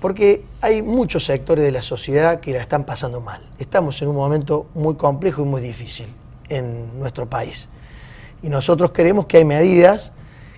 Porque 0.00 0.44
hay 0.60 0.82
muchos 0.82 1.24
sectores 1.24 1.64
de 1.64 1.70
la 1.70 1.82
sociedad 1.82 2.40
que 2.40 2.52
la 2.52 2.60
están 2.60 2.84
pasando 2.84 3.20
mal. 3.20 3.42
Estamos 3.58 4.00
en 4.02 4.08
un 4.08 4.16
momento 4.16 4.66
muy 4.74 4.94
complejo 4.94 5.42
y 5.42 5.44
muy 5.44 5.60
difícil 5.60 6.06
en 6.48 6.98
nuestro 6.98 7.28
país. 7.28 7.68
Y 8.42 8.48
nosotros 8.48 8.90
creemos 8.92 9.26
que 9.26 9.36
hay 9.36 9.44
medidas 9.44 10.12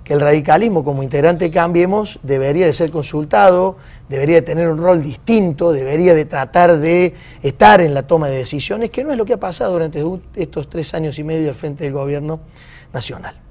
que 0.05 0.15
el 0.15 0.21
radicalismo 0.21 0.85
como 0.85 1.03
integrante 1.03 1.51
Cambiemos 1.51 2.19
debería 2.23 2.67
de 2.67 2.73
ser 2.73 2.91
consultado, 2.91 3.77
debería 4.09 4.37
de 4.37 4.43
tener 4.43 4.69
un 4.69 4.79
rol 4.79 5.03
distinto, 5.03 5.73
debería 5.73 6.15
de 6.15 6.25
tratar 6.25 6.79
de 6.79 7.15
estar 7.43 7.81
en 7.81 7.95
la 7.95 8.05
toma 8.05 8.29
de 8.29 8.37
decisiones, 8.37 8.91
que 8.91 9.05
no 9.05 9.13
es 9.13 9.19
lo 9.19 9.25
que 9.25 9.35
ha 9.35 9.41
pasado 9.41 9.73
durante 9.73 10.03
estos 10.35 10.69
tres 10.69 10.93
años 10.95 11.19
y 11.19 11.25
medio 11.25 11.49
al 11.49 11.55
frente 11.55 11.85
del 11.85 11.93
gobierno 11.93 12.41
nacional. 12.93 13.42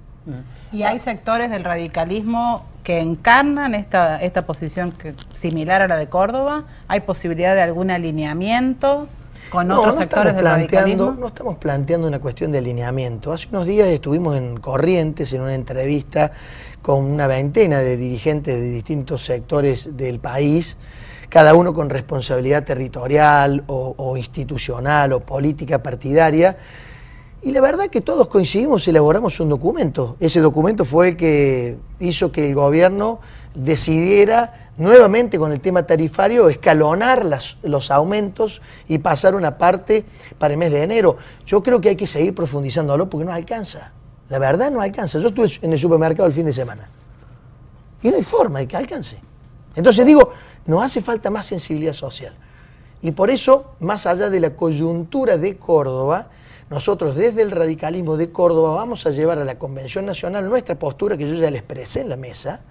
¿Y 0.71 0.83
hay 0.83 0.99
sectores 0.99 1.49
del 1.49 1.63
radicalismo 1.63 2.65
que 2.83 2.99
encarnan 2.99 3.75
esta, 3.75 4.21
esta 4.21 4.45
posición 4.45 4.93
similar 5.33 5.81
a 5.81 5.87
la 5.87 5.97
de 5.97 6.07
Córdoba? 6.07 6.65
¿Hay 6.87 7.01
posibilidad 7.01 7.55
de 7.55 7.61
algún 7.61 7.91
alineamiento 7.91 9.07
con 9.49 9.71
otros 9.71 9.95
sectores 9.95 10.35
del 10.35 10.45
radicalismo? 10.45 11.15
No 11.19 11.27
estamos 11.27 11.57
planteando 11.57 12.07
una 12.07 12.19
cuestión 12.19 12.51
de 12.51 12.59
alineamiento. 12.59 13.33
Hace 13.33 13.47
unos 13.49 13.65
días 13.65 13.87
estuvimos 13.87 14.37
en 14.37 14.59
Corrientes 14.59 15.33
en 15.33 15.41
una 15.41 15.55
entrevista 15.55 16.31
con 16.81 17.03
una 17.03 17.27
veintena 17.27 17.79
de 17.79 17.97
dirigentes 17.97 18.59
de 18.59 18.69
distintos 18.69 19.25
sectores 19.25 19.97
del 19.97 20.19
país, 20.19 20.77
cada 21.29 21.53
uno 21.53 21.73
con 21.73 21.89
responsabilidad 21.89 22.63
territorial 22.63 23.63
o 23.67 24.17
institucional 24.17 25.13
o 25.13 25.19
política 25.21 25.81
partidaria 25.81 26.57
y 27.43 27.51
la 27.51 27.61
verdad 27.61 27.87
que 27.89 28.01
todos 28.01 28.27
coincidimos 28.27 28.85
y 28.85 28.91
elaboramos 28.91 29.39
un 29.39 29.49
documento. 29.49 30.15
Ese 30.19 30.41
documento 30.41 30.85
fue 30.85 31.09
el 31.09 31.17
que 31.17 31.77
hizo 31.99 32.31
que 32.31 32.49
el 32.49 32.55
gobierno 32.55 33.19
decidiera 33.55 34.69
nuevamente 34.77 35.39
con 35.39 35.51
el 35.51 35.59
tema 35.59 35.83
tarifario 35.83 36.49
escalonar 36.49 37.25
los 37.63 37.91
aumentos 37.91 38.61
y 38.87 38.99
pasar 38.99 39.35
una 39.35 39.57
parte 39.57 40.05
para 40.37 40.53
el 40.53 40.59
mes 40.59 40.71
de 40.71 40.83
enero. 40.83 41.17
Yo 41.45 41.63
creo 41.63 41.81
que 41.81 41.89
hay 41.89 41.95
que 41.95 42.07
seguir 42.07 42.35
profundizándolo 42.35 43.09
porque 43.09 43.25
no 43.25 43.33
alcanza. 43.33 43.91
La 44.29 44.39
verdad 44.39 44.71
no 44.71 44.79
alcanza. 44.79 45.19
Yo 45.19 45.29
estuve 45.29 45.49
en 45.61 45.73
el 45.73 45.79
supermercado 45.79 46.27
el 46.27 46.33
fin 46.33 46.45
de 46.45 46.53
semana 46.53 46.89
y 48.03 48.09
no 48.09 48.17
hay 48.17 48.23
forma 48.23 48.59
de 48.59 48.67
que 48.67 48.77
alcance. 48.77 49.17
Entonces 49.75 50.05
digo, 50.05 50.31
nos 50.65 50.83
hace 50.83 51.01
falta 51.01 51.29
más 51.29 51.45
sensibilidad 51.47 51.93
social. 51.93 52.35
Y 53.01 53.11
por 53.11 53.31
eso, 53.31 53.71
más 53.79 54.05
allá 54.05 54.29
de 54.29 54.39
la 54.39 54.55
coyuntura 54.55 55.37
de 55.37 55.57
Córdoba, 55.57 56.29
nosotros 56.71 57.17
desde 57.17 57.41
el 57.41 57.51
radicalismo 57.51 58.15
de 58.15 58.31
Córdoba 58.31 58.73
vamos 58.73 59.05
a 59.05 59.09
llevar 59.09 59.37
a 59.37 59.43
la 59.43 59.59
Convención 59.59 60.05
Nacional 60.05 60.47
nuestra 60.47 60.79
postura 60.79 61.17
que 61.17 61.27
yo 61.27 61.35
ya 61.35 61.51
le 61.51 61.57
expresé 61.57 61.99
en 61.99 62.07
la 62.07 62.15
mesa, 62.15 62.61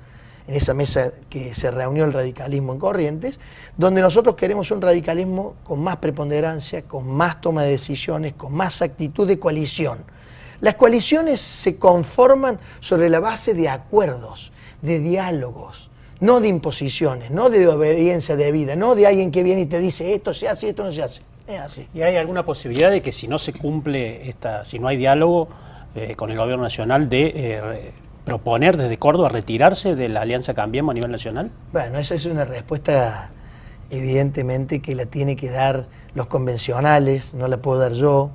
en 0.49 0.55
esa 0.55 0.73
mesa 0.73 1.13
que 1.29 1.53
se 1.53 1.71
reunió 1.71 2.07
el 2.07 2.15
radicalismo 2.15 2.73
en 2.73 2.79
Corrientes, 2.79 3.39
donde 3.77 4.01
nosotros 4.01 4.37
queremos 4.37 4.71
un 4.71 4.81
radicalismo 4.81 5.57
con 5.65 5.85
más 5.85 5.99
preponderancia, 5.99 6.81
con 6.85 7.09
más 7.09 7.43
toma 7.43 7.65
de 7.65 7.73
decisiones, 7.73 8.33
con 8.33 8.55
más 8.55 8.81
actitud 8.81 9.29
de 9.29 9.39
coalición. 9.39 9.99
Las 10.63 10.77
coaliciones 10.77 11.43
se 11.43 11.77
conforman 11.77 12.59
sobre 12.81 13.11
la 13.11 13.21
base 13.21 13.53
de 13.53 13.69
acuerdos, 13.69 14.51
de 14.81 14.99
diálogos, 14.99 15.91
no 16.21 16.41
de 16.41 16.49
imposiciones, 16.49 17.31
no 17.31 17.51
de 17.51 17.69
obediencia 17.69 18.35
de 18.35 18.51
vida, 18.51 18.77
no 18.77 18.95
de 18.95 19.07
alguien 19.07 19.31
que 19.31 19.43
viene 19.43 19.61
y 19.61 19.67
te 19.67 19.79
dice 19.79 20.15
esto 20.15 20.33
se 20.33 20.49
hace, 20.49 20.71
esto 20.71 20.85
no 20.85 20.91
se 20.91 21.03
hace. 21.03 21.30
¿Y 21.95 22.03
hay 22.03 22.17
alguna 22.17 22.45
posibilidad 22.45 22.91
de 22.91 23.03
que 23.03 23.13
si 23.13 23.27
no 23.27 23.39
se 23.39 23.53
cumple 23.53 24.29
esta, 24.29 24.65
si 24.65 24.79
no 24.79 24.89
hay 24.89 24.97
diálogo 24.97 25.49
eh, 25.95 26.15
con 26.15 26.31
el 26.31 26.39
gobierno 26.39 26.63
nacional, 26.63 27.09
de 27.09 27.33
eh, 27.35 27.93
proponer 28.25 28.77
desde 28.77 28.99
Córdoba 28.99 29.29
retirarse 29.29 29.97
de 29.97 30.09
la 30.09 30.21
Alianza 30.23 30.55
Cambiemos 30.55 30.93
a 30.93 30.95
nivel 30.95 31.11
nacional? 31.11 31.51
Bueno, 31.73 31.99
esa 31.99 32.15
es 32.15 32.25
una 32.27 32.45
respuesta 32.45 33.31
evidentemente 33.91 34.81
que 34.81 34.95
la 34.95 35.07
tiene 35.07 35.35
que 35.35 35.51
dar 35.51 35.87
los 36.15 36.29
convencionales, 36.29 37.35
no 37.35 37.49
la 37.49 37.57
puedo 37.57 37.81
dar 37.81 37.93
yo. 37.93 38.31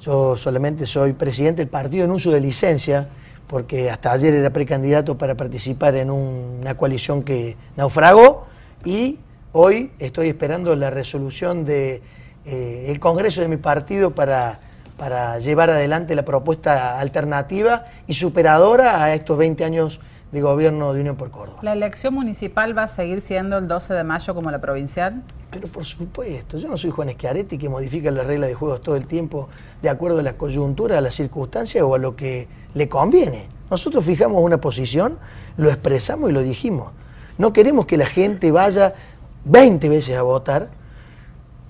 Yo 0.00 0.36
solamente 0.36 0.86
soy 0.86 1.12
presidente 1.12 1.62
del 1.62 1.68
partido 1.68 2.04
en 2.04 2.10
uso 2.10 2.30
de 2.30 2.40
licencia, 2.40 3.08
porque 3.46 3.90
hasta 3.90 4.12
ayer 4.12 4.32
era 4.34 4.50
precandidato 4.50 5.18
para 5.18 5.34
participar 5.34 5.94
en 5.96 6.10
una 6.10 6.76
coalición 6.76 7.22
que 7.22 7.56
naufragó 7.76 8.46
y 8.84 9.18
hoy 9.52 9.92
estoy 9.98 10.28
esperando 10.28 10.74
la 10.76 10.90
resolución 10.90 11.64
de 11.66 12.02
eh, 12.46 12.86
el 12.88 13.00
Congreso 13.00 13.40
de 13.40 13.48
mi 13.48 13.56
partido 13.56 14.14
para, 14.14 14.60
para 14.96 15.38
llevar 15.38 15.70
adelante 15.70 16.14
la 16.14 16.24
propuesta 16.24 16.98
alternativa 16.98 17.84
y 18.06 18.14
superadora 18.14 19.02
a 19.02 19.14
estos 19.14 19.38
20 19.38 19.64
años 19.64 20.00
de 20.34 20.40
gobierno 20.40 20.92
de 20.92 21.00
Unión 21.00 21.16
por 21.16 21.30
Córdoba. 21.30 21.60
¿La 21.62 21.72
elección 21.72 22.12
municipal 22.12 22.76
va 22.76 22.82
a 22.82 22.88
seguir 22.88 23.20
siendo 23.20 23.56
el 23.56 23.68
12 23.68 23.94
de 23.94 24.02
mayo 24.02 24.34
como 24.34 24.50
la 24.50 24.60
provincial? 24.60 25.22
Pero 25.52 25.68
por 25.68 25.84
supuesto, 25.84 26.58
yo 26.58 26.68
no 26.68 26.76
soy 26.76 26.90
Juan 26.90 27.08
Schiaretti 27.10 27.56
que 27.56 27.68
modifica 27.68 28.10
las 28.10 28.26
reglas 28.26 28.48
de 28.48 28.54
juegos 28.54 28.82
todo 28.82 28.96
el 28.96 29.06
tiempo 29.06 29.48
de 29.80 29.88
acuerdo 29.88 30.18
a 30.18 30.22
la 30.24 30.32
coyuntura, 30.32 30.98
a 30.98 31.00
las 31.00 31.14
circunstancias 31.14 31.84
o 31.84 31.94
a 31.94 31.98
lo 31.98 32.16
que 32.16 32.48
le 32.74 32.88
conviene. 32.88 33.46
Nosotros 33.70 34.04
fijamos 34.04 34.42
una 34.42 34.60
posición, 34.60 35.18
lo 35.56 35.68
expresamos 35.68 36.30
y 36.30 36.32
lo 36.32 36.42
dijimos. 36.42 36.90
No 37.38 37.52
queremos 37.52 37.86
que 37.86 37.96
la 37.96 38.06
gente 38.06 38.50
vaya 38.50 38.94
20 39.44 39.88
veces 39.88 40.16
a 40.16 40.22
votar 40.22 40.70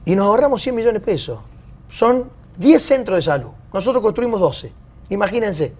y 0.04 0.14
nos 0.14 0.26
ahorramos 0.26 0.62
100 0.62 0.74
millones 0.74 1.02
de 1.02 1.06
pesos. 1.06 1.40
Son 1.88 2.28
10 2.58 2.82
centros 2.82 3.16
de 3.16 3.22
salud. 3.22 3.50
Nosotros 3.72 4.02
construimos 4.02 4.40
12. 4.40 4.72
Imagínense. 5.10 5.72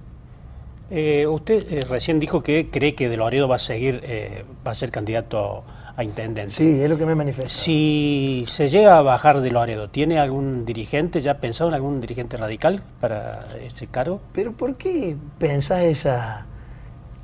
Eh, 0.91 1.27
usted 1.27 1.65
eh, 1.73 1.81
recién 1.89 2.21
dijo 2.21 2.43
que 2.43 2.69
cree 2.71 2.95
que 2.95 3.09
De 3.09 3.17
Loredo 3.17 3.49
va 3.49 3.57
a 3.57 3.59
seguir, 3.59 4.01
eh, 4.05 4.45
va 4.67 4.73
a 4.73 4.75
ser 4.75 4.91
candidato 4.91 5.65
a 5.97 6.05
intendente. 6.05 6.53
Sí, 6.53 6.81
es 6.81 6.91
lo 6.91 6.99
que 6.99 7.07
me 7.07 7.15
manifiesta. 7.15 7.53
Si 7.53 8.45
se 8.47 8.69
llega 8.69 8.99
a 8.99 9.03
bajar 9.03 9.41
De 9.41 9.51
Loredo, 9.51 9.89
¿tiene 9.89 10.19
algún 10.19 10.65
dirigente, 10.65 11.21
ya 11.21 11.39
pensado 11.39 11.71
en 11.71 11.75
algún 11.75 12.01
dirigente 12.01 12.37
radical 12.37 12.83
para 13.01 13.41
ese 13.63 13.87
cargo? 13.87 14.21
Pero 14.33 14.53
¿por 14.53 14.77
qué 14.77 15.17
pensás 15.39 15.83
esa 15.83 16.47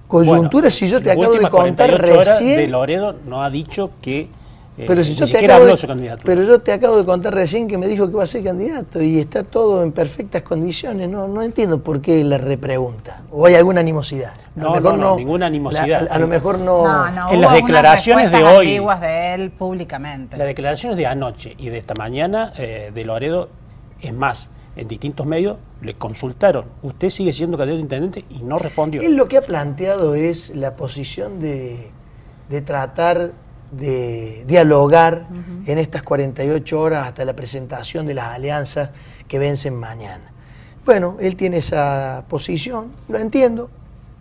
coyuntura 0.09 0.71
si 0.71 0.89
yo 0.89 1.03
te 1.03 1.11
acabo 1.11 1.35
de 1.35 1.49
contar 1.49 1.91
recién? 2.01 2.57
de 2.57 2.67
Loredo 2.67 3.15
no 3.27 3.43
ha 3.43 3.51
dicho 3.51 3.91
que 4.01 4.29
pero 4.87 5.03
si 5.05 5.11
ni 5.11 5.17
yo 5.17 5.27
te 5.27 5.39
acabo 5.39 5.53
habló 5.63 5.73
de, 5.73 5.77
su. 5.79 5.87
Pero 6.25 6.43
yo 6.45 6.61
te 6.61 6.73
acabo 6.73 6.97
de 6.97 7.05
contar 7.05 7.35
recién 7.35 7.67
que 7.69 7.77
me 7.79 7.87
dijo 7.89 8.09
que 8.09 8.15
va 8.17 8.25
a 8.25 8.27
ser 8.27 8.45
candidato 8.45 9.01
y 9.03 9.19
está 9.19 9.43
todo 9.45 9.83
en 9.83 9.93
perfectas 9.93 10.43
condiciones. 10.43 11.09
No, 11.09 11.27
no 11.29 11.43
entiendo 11.43 11.83
por 11.83 12.01
qué 12.01 12.23
la 12.25 12.39
repregunta. 12.39 13.23
¿O 13.31 13.47
hay 13.47 13.55
alguna 13.55 13.81
animosidad? 13.81 14.33
A 14.57 14.61
lo 14.61 14.65
No, 14.69 14.75
mejor 14.75 14.99
no, 14.99 15.05
no, 15.11 15.17
ninguna 15.17 15.47
animosidad. 15.47 16.03
la- 16.03 16.13
a, 16.13 16.17
a 16.17 16.19
lo 16.19 16.27
mejor 16.27 16.59
no. 16.59 16.85
No, 16.85 17.11
no, 17.11 17.33
En 17.33 17.41
las 17.41 17.53
declaraciones 17.55 18.31
de 18.33 18.43
hoy- 18.45 18.79
de 19.01 19.35
él 19.35 19.51
públicamente. 19.51 20.37
Las 20.37 20.47
declaraciones 20.47 20.97
de 20.99 21.07
anoche 21.07 21.55
y 21.59 21.69
de 21.69 21.79
esta 21.79 21.95
mañana 21.95 22.53
eh, 22.59 22.91
de 22.95 23.05
Loredo, 23.05 23.49
es 24.01 24.13
más, 24.13 24.51
en 24.77 24.89
distintos 24.89 25.27
medios 25.27 25.57
le 25.83 25.95
consultaron, 25.95 26.65
usted 26.83 27.11
sigue 27.11 27.33
siendo 27.33 27.59
candidato 27.59 27.79
a 27.79 27.83
intendente 27.83 28.25
y 28.31 28.43
no 28.43 28.59
respondió. 28.59 29.01
Él 29.03 29.17
lo 29.17 29.27
que 29.29 29.37
ha 29.39 29.43
planteado 29.43 30.15
es 30.15 30.55
la 30.55 30.77
posición 30.77 31.41
de, 31.41 31.91
de 32.49 32.61
tratar 32.63 33.33
de 33.71 34.45
dialogar 34.47 35.27
en 35.67 35.79
estas 35.79 36.03
48 36.03 36.81
horas 36.81 37.07
hasta 37.07 37.25
la 37.25 37.35
presentación 37.35 38.07
de 38.07 38.15
las 38.15 38.27
alianzas 38.35 38.91
que 39.29 39.39
vencen 39.39 39.75
mañana. 39.75 40.33
Bueno, 40.85 41.17
él 41.21 41.37
tiene 41.37 41.59
esa 41.59 42.25
posición, 42.29 42.91
lo 43.09 43.19
entiendo, 43.19 43.71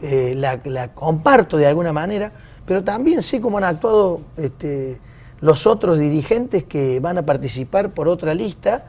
eh, 0.01 0.33
la, 0.35 0.59
la 0.65 0.93
comparto 0.93 1.57
de 1.57 1.67
alguna 1.67 1.91
manera, 1.91 2.31
pero 2.65 2.83
también 2.83 3.23
sé 3.23 3.41
cómo 3.41 3.57
han 3.57 3.63
actuado 3.63 4.21
este, 4.37 4.99
los 5.41 5.65
otros 5.65 5.97
dirigentes 5.97 6.63
que 6.63 6.99
van 6.99 7.17
a 7.17 7.25
participar 7.25 7.91
por 7.91 8.07
otra 8.07 8.33
lista. 8.33 8.85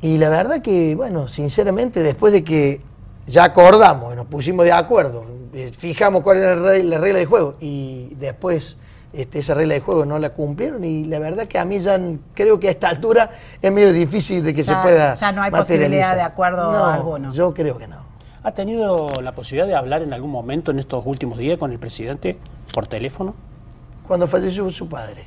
Y 0.00 0.18
la 0.18 0.28
verdad 0.28 0.60
que, 0.62 0.94
bueno, 0.94 1.28
sinceramente, 1.28 2.02
después 2.02 2.32
de 2.32 2.42
que 2.42 2.80
ya 3.26 3.44
acordamos 3.44 4.12
y 4.12 4.16
nos 4.16 4.26
pusimos 4.26 4.64
de 4.64 4.72
acuerdo, 4.72 5.24
eh, 5.52 5.72
fijamos 5.76 6.22
cuál 6.22 6.38
era 6.38 6.56
la 6.56 6.70
regla, 6.70 6.96
la 6.96 6.98
regla 7.02 7.18
de 7.18 7.26
juego 7.26 7.54
y 7.60 8.14
después 8.16 8.76
este, 9.12 9.38
esa 9.38 9.54
regla 9.54 9.74
de 9.74 9.80
juego 9.80 10.04
no 10.04 10.18
la 10.18 10.30
cumplieron 10.30 10.84
y 10.84 11.04
la 11.04 11.18
verdad 11.18 11.46
que 11.46 11.58
a 11.58 11.64
mí 11.64 11.78
ya 11.78 11.98
creo 12.34 12.60
que 12.60 12.68
a 12.68 12.70
esta 12.72 12.88
altura 12.88 13.30
es 13.62 13.72
medio 13.72 13.92
difícil 13.92 14.42
de 14.44 14.52
que 14.54 14.62
Ya- 14.62 14.74
se 14.76 14.82
pueda 14.82 15.14
ya 15.14 15.32
no 15.32 15.42
hay 15.42 15.50
materializar. 15.50 15.78
posibilidad 15.88 16.14
de 16.16 16.22
acuerdo 16.22 16.72
No, 16.72 16.84
alguno. 16.86 17.32
Yo 17.32 17.54
creo 17.54 17.78
que 17.78 17.86
no. 17.86 17.96
¿Ha 18.42 18.52
tenido 18.52 19.08
la 19.22 19.32
posibilidad 19.32 19.66
de 19.66 19.74
hablar 19.74 20.02
en 20.02 20.12
algún 20.12 20.30
momento 20.30 20.70
en 20.70 20.78
estos 20.78 21.04
últimos 21.06 21.38
días 21.38 21.58
con 21.58 21.72
el 21.72 21.78
presidente 21.78 22.36
por 22.74 22.86
teléfono? 22.86 23.34
Cuando 24.06 24.26
falleció 24.28 24.70
su 24.70 24.88
padre. 24.88 25.24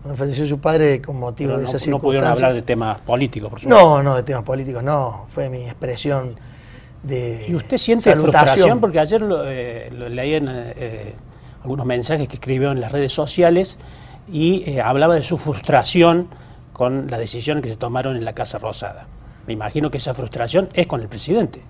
Cuando 0.00 0.16
falleció 0.16 0.46
su 0.46 0.60
padre 0.60 1.02
con 1.02 1.18
motivo 1.18 1.48
Pero 1.50 1.58
de 1.66 1.72
no, 1.72 1.76
esa 1.76 1.90
no 1.90 1.98
pudieron 1.98 2.28
hablar 2.28 2.54
de 2.54 2.62
temas 2.62 3.00
políticos, 3.00 3.50
por 3.50 3.60
supuesto. 3.60 3.84
No, 3.84 4.02
no, 4.02 4.14
de 4.16 4.22
temas 4.22 4.44
políticos 4.44 4.82
no. 4.82 5.26
Fue 5.28 5.48
mi 5.50 5.64
expresión 5.64 6.36
de. 7.02 7.46
¿Y 7.48 7.54
usted 7.54 7.76
siente 7.76 8.10
salutación. 8.12 8.44
frustración? 8.46 8.80
Porque 8.80 9.00
ayer 9.00 9.20
lo, 9.20 9.42
eh, 9.46 9.90
lo 9.92 10.08
leí 10.08 10.34
en 10.34 10.46
eh, 10.48 11.14
algunos 11.68 11.84
mensajes 11.84 12.28
que 12.28 12.36
escribió 12.36 12.72
en 12.72 12.80
las 12.80 12.92
redes 12.92 13.12
sociales 13.12 13.76
y 14.32 14.62
eh, 14.64 14.80
hablaba 14.80 15.14
de 15.14 15.22
su 15.22 15.36
frustración 15.36 16.28
con 16.72 17.10
las 17.10 17.20
decisiones 17.20 17.62
que 17.62 17.68
se 17.68 17.76
tomaron 17.76 18.16
en 18.16 18.24
la 18.24 18.32
Casa 18.32 18.56
Rosada. 18.56 19.06
Me 19.46 19.52
imagino 19.52 19.90
que 19.90 19.98
esa 19.98 20.14
frustración 20.14 20.70
es 20.72 20.86
con 20.86 21.02
el 21.02 21.08
presidente. 21.08 21.60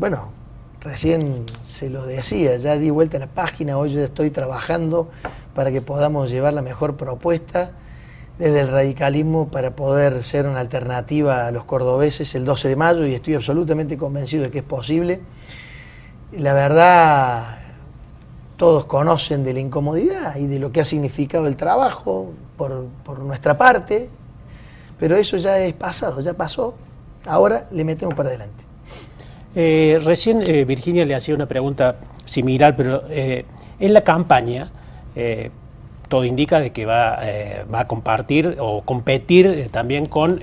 Bueno, 0.00 0.32
recién 0.80 1.46
se 1.64 1.90
lo 1.90 2.06
decía, 2.06 2.56
ya 2.56 2.76
di 2.76 2.90
vuelta 2.90 3.18
a 3.18 3.20
la 3.20 3.28
página, 3.28 3.78
hoy 3.78 3.90
ya 3.92 4.02
estoy 4.02 4.30
trabajando 4.30 5.10
para 5.54 5.70
que 5.70 5.80
podamos 5.80 6.28
llevar 6.28 6.52
la 6.52 6.62
mejor 6.62 6.96
propuesta 6.96 7.70
desde 8.40 8.62
el 8.62 8.68
radicalismo 8.68 9.46
para 9.46 9.76
poder 9.76 10.24
ser 10.24 10.48
una 10.48 10.58
alternativa 10.58 11.46
a 11.46 11.52
los 11.52 11.64
cordobeses 11.66 12.34
el 12.34 12.44
12 12.44 12.70
de 12.70 12.74
mayo 12.74 13.06
y 13.06 13.14
estoy 13.14 13.34
absolutamente 13.34 13.96
convencido 13.96 14.42
de 14.42 14.50
que 14.50 14.58
es 14.58 14.64
posible. 14.64 15.20
La 16.32 16.52
verdad, 16.52 17.65
todos 18.56 18.86
conocen 18.86 19.44
de 19.44 19.52
la 19.52 19.60
incomodidad 19.60 20.36
y 20.36 20.46
de 20.46 20.58
lo 20.58 20.72
que 20.72 20.80
ha 20.80 20.84
significado 20.84 21.46
el 21.46 21.56
trabajo 21.56 22.32
por, 22.56 22.86
por 23.04 23.18
nuestra 23.20 23.56
parte, 23.58 24.08
pero 24.98 25.16
eso 25.16 25.36
ya 25.36 25.58
es 25.58 25.74
pasado, 25.74 26.20
ya 26.20 26.34
pasó, 26.34 26.74
ahora 27.26 27.66
le 27.70 27.84
metemos 27.84 28.14
para 28.14 28.30
adelante. 28.30 28.64
Eh, 29.54 29.98
recién 30.04 30.42
eh, 30.46 30.66
Virginia 30.66 31.06
le 31.06 31.14
hacía 31.14 31.34
una 31.34 31.46
pregunta 31.46 31.96
similar, 32.26 32.76
pero 32.76 33.04
eh, 33.08 33.46
en 33.78 33.92
la 33.92 34.02
campaña 34.02 34.70
todo 36.08 36.24
indica 36.26 36.60
de 36.60 36.72
que 36.72 36.84
va, 36.84 37.18
va 37.72 37.80
a 37.80 37.86
compartir 37.88 38.58
o 38.60 38.82
competir 38.82 39.70
también 39.70 40.04
con 40.04 40.42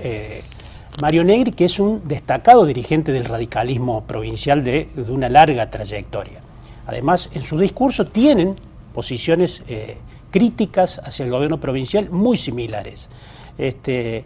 Mario 1.00 1.22
Negri, 1.22 1.52
que 1.52 1.66
es 1.66 1.78
un 1.78 2.02
destacado 2.08 2.66
dirigente 2.66 3.12
del 3.12 3.24
radicalismo 3.24 4.02
provincial 4.02 4.64
de, 4.64 4.88
de 4.96 5.12
una 5.12 5.28
larga 5.28 5.70
trayectoria. 5.70 6.43
Además, 6.86 7.30
en 7.32 7.42
su 7.42 7.58
discurso 7.58 8.06
tienen 8.06 8.56
posiciones 8.94 9.62
eh, 9.68 9.98
críticas 10.30 11.00
hacia 11.04 11.24
el 11.24 11.30
gobierno 11.30 11.58
provincial 11.58 12.10
muy 12.10 12.36
similares. 12.36 13.08
Este, 13.56 14.24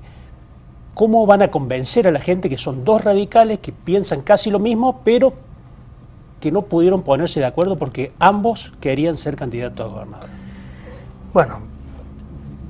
¿Cómo 0.95 1.27
van 1.27 1.43
a 1.43 1.51
convencer 1.51 2.09
a 2.09 2.11
la 2.11 2.21
gente 2.21 2.49
que 2.49 2.59
son 2.59 2.85
dos 2.85 3.05
radicales 3.05 3.61
que 3.61 3.73
piensan 3.73 4.23
casi 4.23 4.51
lo 4.51 4.59
mismo, 4.59 5.01
pero 5.05 5.33
que 6.41 6.51
no 6.51 6.63
pudieron 6.63 7.03
ponerse 7.03 7.41
de 7.41 7.47
acuerdo 7.47 7.77
porque 7.77 8.13
ambos 8.19 8.73
querían 8.81 9.17
ser 9.17 9.37
candidatos 9.37 9.87
a 9.87 9.89
gobernador? 9.89 10.29
Bueno, 11.33 11.61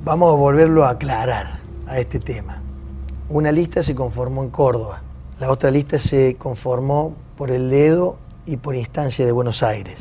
vamos 0.05 0.33
a 0.33 0.37
volverlo 0.37 0.85
a 0.85 0.91
aclarar 0.91 1.61
a 1.87 1.99
este 1.99 2.19
tema. 2.19 2.61
Una 3.31 3.53
lista 3.53 3.83
se 3.83 3.95
conformó 3.95 4.43
en 4.43 4.51
Córdoba, 4.51 5.01
la 5.41 5.51
otra 5.51 5.71
lista 5.71 5.99
se 5.99 6.37
conformó 6.37 7.15
por 7.37 7.51
el 7.51 7.71
dedo 7.71 8.19
y 8.49 8.57
por 8.57 8.75
instancia 8.75 9.25
de 9.27 9.33
Buenos 9.33 9.63
Aires. 9.63 9.99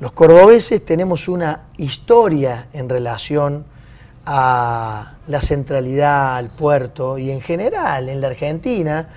Los 0.00 0.12
cordobeses 0.12 0.84
tenemos 0.84 1.28
una 1.28 1.68
historia 1.76 2.68
en 2.72 2.88
relación 2.88 3.64
a 4.26 5.14
la 5.26 5.40
centralidad, 5.40 6.36
al 6.36 6.50
puerto 6.50 7.16
y 7.16 7.30
en 7.30 7.40
general 7.40 8.08
en 8.08 8.20
la 8.20 8.26
Argentina 8.26 9.08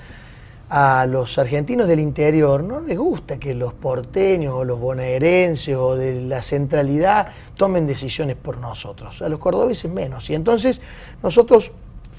a 0.69 1.05
los 1.05 1.37
argentinos 1.37 1.85
del 1.85 1.99
interior 1.99 2.63
no 2.63 2.79
les 2.79 2.97
gusta 2.97 3.37
que 3.37 3.53
los 3.53 3.73
porteños 3.73 4.53
o 4.53 4.63
los 4.63 4.79
bonaerenses 4.79 5.75
o 5.75 5.97
de 5.97 6.21
la 6.21 6.41
centralidad 6.41 7.27
tomen 7.57 7.85
decisiones 7.85 8.37
por 8.37 8.57
nosotros, 8.57 9.21
a 9.21 9.27
los 9.27 9.37
cordobeses 9.37 9.91
menos. 9.91 10.29
Y 10.29 10.35
entonces 10.35 10.79
nosotros 11.21 11.71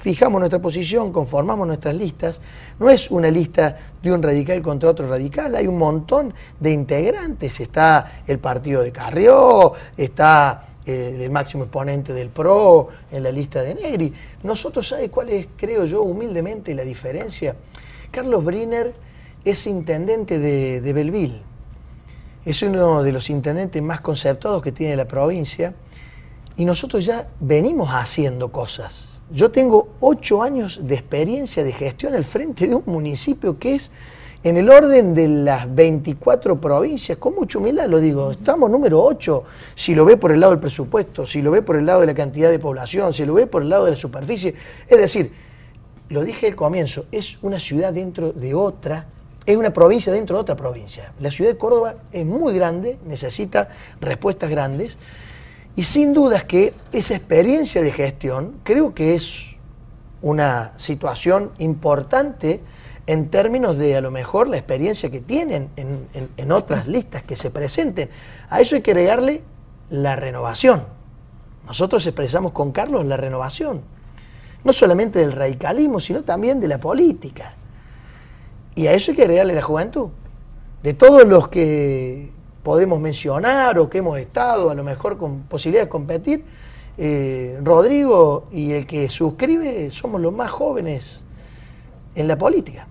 fijamos 0.03 0.41
nuestra 0.41 0.59
posición, 0.59 1.13
conformamos 1.13 1.65
nuestras 1.65 1.95
listas. 1.95 2.41
No 2.77 2.89
es 2.89 3.09
una 3.09 3.31
lista 3.31 3.77
de 4.01 4.11
un 4.11 4.21
radical 4.21 4.61
contra 4.61 4.89
otro 4.89 5.07
radical, 5.07 5.55
hay 5.55 5.65
un 5.65 5.77
montón 5.77 6.33
de 6.59 6.71
integrantes. 6.71 7.61
Está 7.61 8.23
el 8.27 8.37
partido 8.39 8.81
de 8.81 8.91
Carrió, 8.91 9.71
está 9.95 10.65
eh, 10.85 11.21
el 11.23 11.31
máximo 11.31 11.63
exponente 11.63 12.11
del 12.11 12.27
PRO 12.27 12.89
en 13.13 13.23
la 13.23 13.31
lista 13.31 13.63
de 13.63 13.75
Negri. 13.75 14.13
Nosotros, 14.43 14.89
¿sabe 14.89 15.09
cuál 15.09 15.29
es, 15.29 15.47
creo 15.55 15.85
yo, 15.85 16.01
humildemente 16.01 16.75
la 16.75 16.83
diferencia? 16.83 17.55
Carlos 18.11 18.43
Briner 18.43 18.93
es 19.45 19.65
intendente 19.67 20.37
de, 20.37 20.81
de 20.81 20.93
Belville. 20.93 21.41
Es 22.43 22.61
uno 22.61 23.03
de 23.03 23.13
los 23.13 23.29
intendentes 23.29 23.81
más 23.81 24.01
conceptuados 24.01 24.61
que 24.61 24.73
tiene 24.73 24.97
la 24.97 25.05
provincia. 25.05 25.73
Y 26.57 26.65
nosotros 26.65 27.05
ya 27.05 27.29
venimos 27.39 27.87
haciendo 27.89 28.51
cosas. 28.51 29.12
Yo 29.31 29.51
tengo 29.51 29.89
ocho 29.99 30.43
años 30.43 30.81
de 30.83 30.95
experiencia 30.95 31.63
de 31.63 31.71
gestión 31.71 32.13
al 32.13 32.25
frente 32.25 32.67
de 32.67 32.75
un 32.75 32.83
municipio 32.85 33.57
que 33.57 33.75
es 33.75 33.91
en 34.43 34.57
el 34.57 34.69
orden 34.69 35.13
de 35.13 35.29
las 35.29 35.73
24 35.73 36.59
provincias, 36.59 37.17
con 37.17 37.33
mucha 37.33 37.59
humildad 37.59 37.87
lo 37.87 37.99
digo, 37.99 38.31
estamos 38.31 38.69
número 38.69 39.01
8, 39.01 39.43
si 39.73 39.95
lo 39.95 40.03
ve 40.03 40.17
por 40.17 40.33
el 40.33 40.41
lado 40.41 40.51
del 40.51 40.59
presupuesto, 40.59 41.25
si 41.25 41.41
lo 41.41 41.49
ve 41.51 41.61
por 41.61 41.77
el 41.77 41.85
lado 41.85 42.01
de 42.01 42.07
la 42.07 42.13
cantidad 42.13 42.51
de 42.51 42.59
población, 42.59 43.13
si 43.13 43.25
lo 43.25 43.35
ve 43.35 43.47
por 43.47 43.61
el 43.61 43.69
lado 43.69 43.85
de 43.85 43.91
la 43.91 43.97
superficie. 43.97 44.53
Es 44.85 44.97
decir, 44.97 45.31
lo 46.09 46.25
dije 46.25 46.47
al 46.47 46.55
comienzo, 46.55 47.05
es 47.09 47.37
una 47.41 47.57
ciudad 47.57 47.93
dentro 47.93 48.33
de 48.33 48.53
otra, 48.53 49.07
es 49.45 49.55
una 49.55 49.71
provincia 49.71 50.11
dentro 50.11 50.35
de 50.35 50.41
otra 50.41 50.57
provincia. 50.57 51.13
La 51.21 51.31
ciudad 51.31 51.51
de 51.51 51.57
Córdoba 51.57 51.95
es 52.11 52.25
muy 52.25 52.53
grande, 52.53 52.99
necesita 53.05 53.69
respuestas 54.01 54.49
grandes, 54.49 54.97
y 55.75 55.83
sin 55.83 56.13
dudas 56.13 56.43
que 56.43 56.73
esa 56.91 57.15
experiencia 57.15 57.81
de 57.81 57.91
gestión 57.91 58.55
creo 58.63 58.93
que 58.93 59.15
es 59.15 59.55
una 60.21 60.73
situación 60.77 61.51
importante 61.57 62.61
en 63.07 63.29
términos 63.29 63.77
de 63.77 63.95
a 63.97 64.01
lo 64.01 64.11
mejor 64.11 64.47
la 64.47 64.57
experiencia 64.57 65.09
que 65.09 65.19
tienen 65.19 65.69
en, 65.75 66.07
en- 66.13 66.29
en 66.37 66.51
otras 66.51 66.87
listas 66.87 67.23
que 67.23 67.35
se 67.35 67.49
presenten. 67.49 68.09
A 68.49 68.61
eso 68.61 68.75
hay 68.75 68.81
que 68.81 68.91
agregarle 68.91 69.41
la 69.89 70.15
renovación. 70.15 70.85
Nosotros 71.67 72.05
expresamos 72.05 72.51
con 72.53 72.71
Carlos 72.71 73.05
la 73.05 73.17
renovación, 73.17 73.81
no 74.63 74.71
solamente 74.73 75.19
del 75.19 75.33
radicalismo, 75.33 75.99
sino 75.99 76.21
también 76.23 76.59
de 76.61 76.67
la 76.69 76.77
política. 76.77 77.55
Y 78.75 78.87
a 78.87 78.93
eso 78.93 79.11
hay 79.11 79.17
que 79.17 79.23
agregarle 79.23 79.53
la 79.55 79.61
juventud. 79.61 80.09
De 80.81 80.93
todos 80.93 81.27
los 81.27 81.47
que 81.49 82.31
podemos 82.63 82.99
mencionar 82.99 83.77
o 83.77 83.89
que 83.89 83.99
hemos 83.99 84.17
estado 84.17 84.69
a 84.69 84.75
lo 84.75 84.83
mejor 84.83 85.17
con 85.17 85.41
posibilidad 85.41 85.83
de 85.83 85.89
competir, 85.89 86.45
eh, 86.97 87.59
Rodrigo 87.63 88.47
y 88.51 88.71
el 88.71 88.85
que 88.87 89.09
suscribe 89.09 89.89
somos 89.91 90.21
los 90.21 90.31
más 90.31 90.51
jóvenes 90.51 91.25
en 92.15 92.27
la 92.27 92.37
política. 92.37 92.87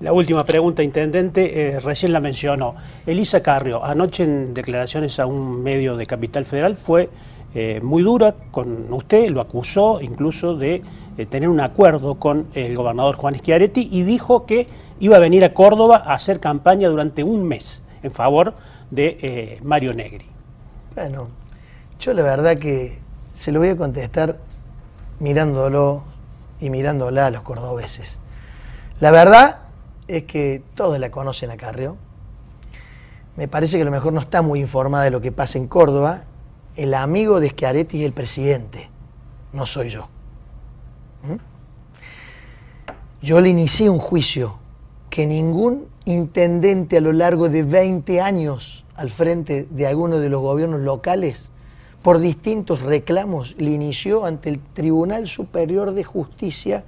La 0.00 0.12
última 0.12 0.44
pregunta, 0.44 0.82
intendente, 0.82 1.74
eh, 1.76 1.80
recién 1.80 2.12
la 2.12 2.20
mencionó. 2.20 2.74
Elisa 3.06 3.42
Carrio, 3.42 3.84
anoche 3.84 4.24
en 4.24 4.54
declaraciones 4.54 5.20
a 5.20 5.26
un 5.26 5.62
medio 5.62 5.96
de 5.96 6.06
Capital 6.06 6.44
Federal, 6.46 6.76
fue 6.76 7.10
eh, 7.54 7.80
muy 7.82 8.02
dura 8.02 8.34
con 8.50 8.92
usted, 8.92 9.28
lo 9.28 9.40
acusó 9.40 10.00
incluso 10.00 10.56
de 10.56 10.82
tener 11.30 11.48
un 11.48 11.60
acuerdo 11.60 12.16
con 12.16 12.46
el 12.54 12.76
gobernador 12.76 13.16
Juan 13.16 13.36
Schiaretti 13.36 13.88
y 13.90 14.02
dijo 14.02 14.44
que 14.44 14.68
iba 15.00 15.16
a 15.16 15.20
venir 15.20 15.44
a 15.44 15.54
Córdoba 15.54 16.02
a 16.04 16.12
hacer 16.12 16.40
campaña 16.40 16.88
durante 16.88 17.24
un 17.24 17.44
mes 17.44 17.82
en 18.02 18.12
favor 18.12 18.54
de 18.90 19.18
eh, 19.20 19.60
Mario 19.62 19.92
Negri. 19.92 20.26
Bueno, 20.94 21.28
yo 21.98 22.12
la 22.12 22.22
verdad 22.22 22.58
que 22.58 22.98
se 23.34 23.52
lo 23.52 23.60
voy 23.60 23.68
a 23.68 23.76
contestar 23.76 24.38
mirándolo 25.20 26.04
y 26.60 26.70
mirándola 26.70 27.26
a 27.26 27.30
los 27.30 27.42
cordobeses. 27.42 28.18
La 29.00 29.10
verdad 29.10 29.60
es 30.08 30.24
que 30.24 30.62
todos 30.74 30.98
la 30.98 31.10
conocen 31.10 31.50
a 31.50 31.56
Carrió. 31.56 31.96
Me 33.36 33.48
parece 33.48 33.76
que 33.76 33.82
a 33.82 33.84
lo 33.84 33.90
mejor 33.90 34.12
no 34.12 34.20
está 34.20 34.40
muy 34.40 34.60
informada 34.60 35.04
de 35.04 35.10
lo 35.10 35.20
que 35.20 35.32
pasa 35.32 35.58
en 35.58 35.68
Córdoba. 35.68 36.22
El 36.76 36.94
amigo 36.94 37.40
de 37.40 37.50
Schiaretti 37.50 38.00
es 38.00 38.06
el 38.06 38.12
presidente, 38.12 38.88
no 39.52 39.66
soy 39.66 39.90
yo. 39.90 40.08
¿Mm? 41.22 41.36
Yo 43.22 43.40
le 43.40 43.48
inicié 43.48 43.90
un 43.90 43.98
juicio 43.98 44.58
que 45.16 45.26
ningún 45.26 45.88
intendente 46.04 46.98
a 46.98 47.00
lo 47.00 47.14
largo 47.14 47.48
de 47.48 47.62
20 47.62 48.20
años 48.20 48.84
al 48.96 49.08
frente 49.08 49.66
de 49.70 49.86
alguno 49.86 50.18
de 50.18 50.28
los 50.28 50.42
gobiernos 50.42 50.82
locales, 50.82 51.48
por 52.02 52.18
distintos 52.18 52.82
reclamos, 52.82 53.54
le 53.56 53.70
inició 53.70 54.26
ante 54.26 54.50
el 54.50 54.60
Tribunal 54.74 55.26
Superior 55.26 55.92
de 55.92 56.04
Justicia 56.04 56.84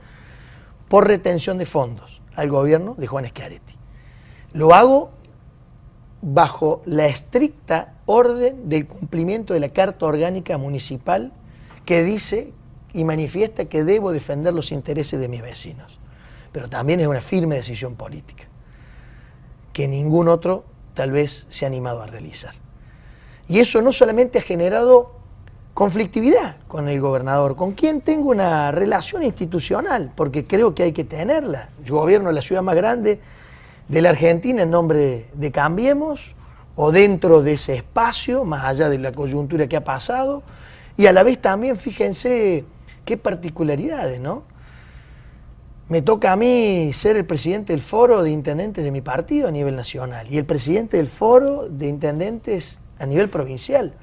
por 0.91 1.07
retención 1.07 1.57
de 1.57 1.65
fondos 1.65 2.21
al 2.37 2.51
gobierno 2.51 2.95
de 2.99 3.07
Juan 3.07 3.25
Schiaretti. 3.27 3.73
Lo 4.53 4.75
hago 4.75 5.09
bajo 6.21 6.83
la 6.85 7.07
estricta 7.07 7.95
orden 8.05 8.69
del 8.69 8.87
cumplimiento 8.87 9.55
de 9.55 9.61
la 9.61 9.71
Carta 9.71 10.05
Orgánica 10.05 10.59
Municipal 10.59 11.33
que 11.87 12.05
dice 12.05 12.53
y 12.93 13.05
manifiesta 13.05 13.65
que 13.71 13.85
debo 13.85 14.13
defender 14.13 14.53
los 14.53 14.71
intereses 14.71 15.19
de 15.19 15.29
mis 15.29 15.41
vecinos. 15.41 15.98
Pero 16.59 16.69
también 16.69 16.99
es 16.99 17.07
una 17.07 17.21
firme 17.21 17.55
decisión 17.55 17.95
política 17.95 18.43
que 19.73 19.87
ningún 19.87 20.27
otro 20.27 20.65
tal 20.93 21.13
vez 21.13 21.47
se 21.49 21.65
ha 21.65 21.69
animado 21.69 22.03
a 22.03 22.09
realizar. 22.09 22.53
Y 23.47 23.61
eso 23.61 23.81
no 23.81 23.93
solamente 23.93 24.41
ha 24.41 24.43
generado 24.43 25.13
conflictividad 25.73 26.57
con 26.67 26.89
el 26.89 27.01
gobernador, 27.01 27.55
con 27.55 27.75
quien 27.75 28.01
tengo 28.01 28.31
una 28.31 28.73
relación 28.73 29.23
institucional, 29.23 30.11
porque 30.17 30.47
creo 30.47 30.75
que 30.75 30.83
hay 30.83 30.93
que 30.93 31.05
tenerla. 31.05 31.69
Yo 31.85 31.95
gobierno 31.95 32.33
la 32.33 32.43
ciudad 32.43 32.63
más 32.63 32.75
grande 32.75 33.21
de 33.87 34.03
la 34.03 34.09
Argentina 34.09 34.65
en 34.65 34.71
nombre 34.73 35.29
de 35.35 35.53
Cambiemos, 35.53 36.35
o 36.75 36.91
dentro 36.91 37.41
de 37.41 37.53
ese 37.53 37.77
espacio, 37.77 38.45
más 38.45 38.65
allá 38.65 38.89
de 38.89 38.99
la 38.99 39.13
coyuntura 39.13 39.69
que 39.69 39.77
ha 39.77 39.85
pasado, 39.85 40.43
y 40.97 41.07
a 41.07 41.13
la 41.13 41.23
vez 41.23 41.41
también, 41.41 41.77
fíjense 41.77 42.65
qué 43.05 43.17
particularidades, 43.17 44.19
¿no? 44.19 44.58
Me 45.89 46.03
toca 46.03 46.33
a 46.33 46.37
mí 46.37 46.93
ser 46.93 47.17
el 47.17 47.25
presidente 47.25 47.73
del 47.73 47.81
foro 47.81 48.23
de 48.23 48.31
intendentes 48.31 48.85
de 48.85 48.91
mi 48.91 49.01
partido 49.01 49.49
a 49.49 49.51
nivel 49.51 49.75
nacional 49.75 50.27
y 50.31 50.37
el 50.37 50.45
presidente 50.45 50.99
del 50.99 51.07
foro 51.07 51.67
de 51.67 51.89
intendentes 51.89 52.79
a 52.99 53.07
nivel 53.07 53.31
provincial. 53.31 53.95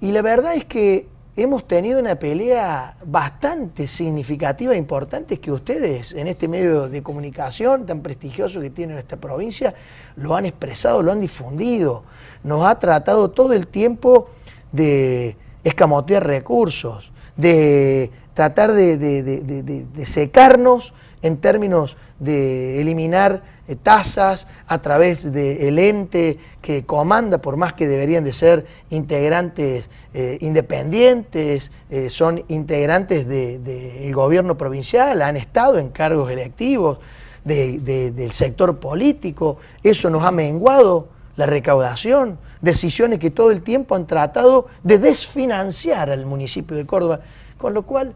Y 0.00 0.10
la 0.10 0.22
verdad 0.22 0.56
es 0.56 0.64
que 0.64 1.06
hemos 1.36 1.68
tenido 1.68 2.00
una 2.00 2.16
pelea 2.16 2.96
bastante 3.04 3.86
significativa 3.86 4.74
e 4.74 4.76
importante 4.76 5.38
que 5.38 5.52
ustedes 5.52 6.12
en 6.14 6.26
este 6.26 6.48
medio 6.48 6.88
de 6.88 7.00
comunicación 7.04 7.86
tan 7.86 8.00
prestigioso 8.00 8.60
que 8.60 8.70
tiene 8.70 8.94
nuestra 8.94 9.16
provincia 9.16 9.72
lo 10.16 10.34
han 10.34 10.46
expresado, 10.46 11.00
lo 11.00 11.12
han 11.12 11.20
difundido. 11.20 12.02
Nos 12.42 12.66
ha 12.66 12.80
tratado 12.80 13.30
todo 13.30 13.52
el 13.52 13.68
tiempo 13.68 14.30
de 14.72 15.36
escamotear 15.62 16.26
recursos, 16.26 17.12
de 17.36 18.10
tratar 18.34 18.72
de, 18.72 20.04
secarnos 20.04 20.92
en 21.24 21.38
términos 21.38 21.96
de 22.20 22.82
eliminar 22.82 23.42
eh, 23.66 23.76
tasas 23.76 24.46
a 24.66 24.82
través 24.82 25.32
del 25.32 25.78
ente 25.78 26.38
que 26.60 26.84
comanda, 26.84 27.38
por 27.38 27.56
más 27.56 27.72
que 27.72 27.88
deberían 27.88 28.24
de 28.24 28.34
ser 28.34 28.66
integrantes 28.90 29.88
eh, 30.12 30.36
independientes, 30.42 31.72
eh, 31.88 32.10
son 32.10 32.44
integrantes 32.48 33.26
del 33.26 34.14
gobierno 34.14 34.58
provincial, 34.58 35.22
han 35.22 35.38
estado 35.38 35.78
en 35.78 35.88
cargos 35.88 36.30
electivos 36.30 36.98
del 37.42 38.32
sector 38.32 38.78
político, 38.78 39.58
eso 39.82 40.10
nos 40.10 40.24
ha 40.24 40.30
menguado 40.30 41.08
la 41.36 41.46
recaudación, 41.46 42.38
decisiones 42.60 43.18
que 43.18 43.30
todo 43.30 43.50
el 43.50 43.62
tiempo 43.62 43.94
han 43.94 44.06
tratado 44.06 44.68
de 44.82 44.98
desfinanciar 44.98 46.10
al 46.10 46.26
municipio 46.26 46.76
de 46.76 46.86
Córdoba, 46.86 47.20
con 47.58 47.72
lo 47.72 47.82
cual 47.82 48.14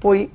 voy 0.00 0.30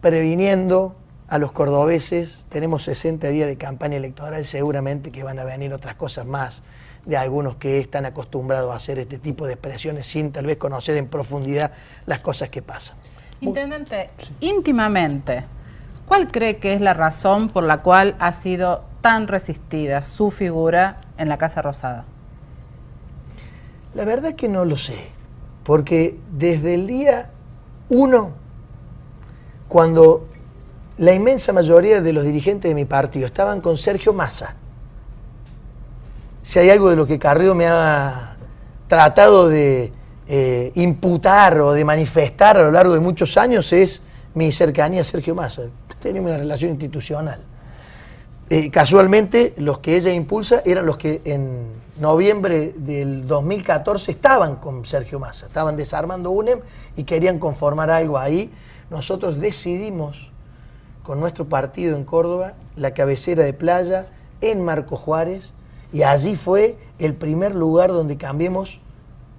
previniendo 0.00 0.94
a 1.30 1.38
los 1.38 1.52
cordobeses, 1.52 2.44
tenemos 2.48 2.82
60 2.82 3.28
días 3.28 3.48
de 3.48 3.56
campaña 3.56 3.96
electoral, 3.96 4.44
seguramente 4.44 5.12
que 5.12 5.22
van 5.22 5.38
a 5.38 5.44
venir 5.44 5.72
otras 5.72 5.94
cosas 5.94 6.26
más 6.26 6.62
de 7.06 7.16
algunos 7.16 7.54
que 7.54 7.78
están 7.78 8.04
acostumbrados 8.04 8.72
a 8.72 8.76
hacer 8.76 8.98
este 8.98 9.16
tipo 9.16 9.46
de 9.46 9.52
expresiones 9.52 10.08
sin 10.08 10.32
tal 10.32 10.46
vez 10.46 10.58
conocer 10.58 10.96
en 10.96 11.06
profundidad 11.06 11.70
las 12.06 12.18
cosas 12.18 12.48
que 12.48 12.62
pasan. 12.62 12.96
Intendente, 13.40 14.10
íntimamente, 14.40 15.44
¿cuál 16.08 16.26
cree 16.26 16.56
que 16.56 16.74
es 16.74 16.80
la 16.80 16.94
razón 16.94 17.48
por 17.48 17.62
la 17.62 17.80
cual 17.80 18.16
ha 18.18 18.32
sido 18.32 18.82
tan 19.00 19.28
resistida 19.28 20.02
su 20.02 20.32
figura 20.32 21.00
en 21.16 21.28
la 21.28 21.38
Casa 21.38 21.62
Rosada? 21.62 22.06
La 23.94 24.04
verdad 24.04 24.34
que 24.34 24.48
no 24.48 24.64
lo 24.64 24.76
sé, 24.76 24.98
porque 25.62 26.18
desde 26.32 26.74
el 26.74 26.88
día 26.88 27.30
uno, 27.88 28.32
cuando 29.68 30.26
la 31.00 31.14
inmensa 31.14 31.54
mayoría 31.54 32.02
de 32.02 32.12
los 32.12 32.24
dirigentes 32.24 32.70
de 32.70 32.74
mi 32.74 32.84
partido 32.84 33.24
estaban 33.24 33.62
con 33.62 33.78
Sergio 33.78 34.12
Massa. 34.12 34.54
Si 36.42 36.58
hay 36.58 36.68
algo 36.68 36.90
de 36.90 36.96
lo 36.96 37.06
que 37.06 37.18
Carrillo 37.18 37.54
me 37.54 37.66
ha 37.66 38.36
tratado 38.86 39.48
de 39.48 39.92
eh, 40.28 40.72
imputar 40.74 41.58
o 41.58 41.72
de 41.72 41.86
manifestar 41.86 42.58
a 42.58 42.64
lo 42.64 42.70
largo 42.70 42.92
de 42.92 43.00
muchos 43.00 43.38
años 43.38 43.72
es 43.72 44.02
mi 44.34 44.52
cercanía 44.52 45.00
a 45.00 45.04
Sergio 45.04 45.34
Massa. 45.34 45.62
Tenemos 46.02 46.28
una 46.28 46.38
relación 46.38 46.72
institucional. 46.72 47.40
Eh, 48.50 48.70
casualmente, 48.70 49.54
los 49.56 49.78
que 49.78 49.96
ella 49.96 50.12
impulsa 50.12 50.60
eran 50.66 50.84
los 50.84 50.98
que 50.98 51.22
en 51.24 51.66
noviembre 51.98 52.74
del 52.76 53.26
2014 53.26 54.10
estaban 54.10 54.56
con 54.56 54.84
Sergio 54.84 55.18
Massa, 55.18 55.46
estaban 55.46 55.78
desarmando 55.78 56.30
UNEM 56.30 56.60
y 56.94 57.04
querían 57.04 57.38
conformar 57.38 57.90
algo 57.90 58.18
ahí. 58.18 58.52
Nosotros 58.90 59.40
decidimos 59.40 60.29
con 61.10 61.18
nuestro 61.18 61.48
partido 61.48 61.96
en 61.96 62.04
Córdoba, 62.04 62.52
la 62.76 62.94
cabecera 62.94 63.42
de 63.42 63.52
playa, 63.52 64.06
en 64.40 64.64
Marco 64.64 64.96
Juárez, 64.96 65.50
y 65.92 66.04
allí 66.04 66.36
fue 66.36 66.76
el 67.00 67.14
primer 67.14 67.52
lugar 67.56 67.90
donde 67.90 68.16
Cambiemos 68.16 68.78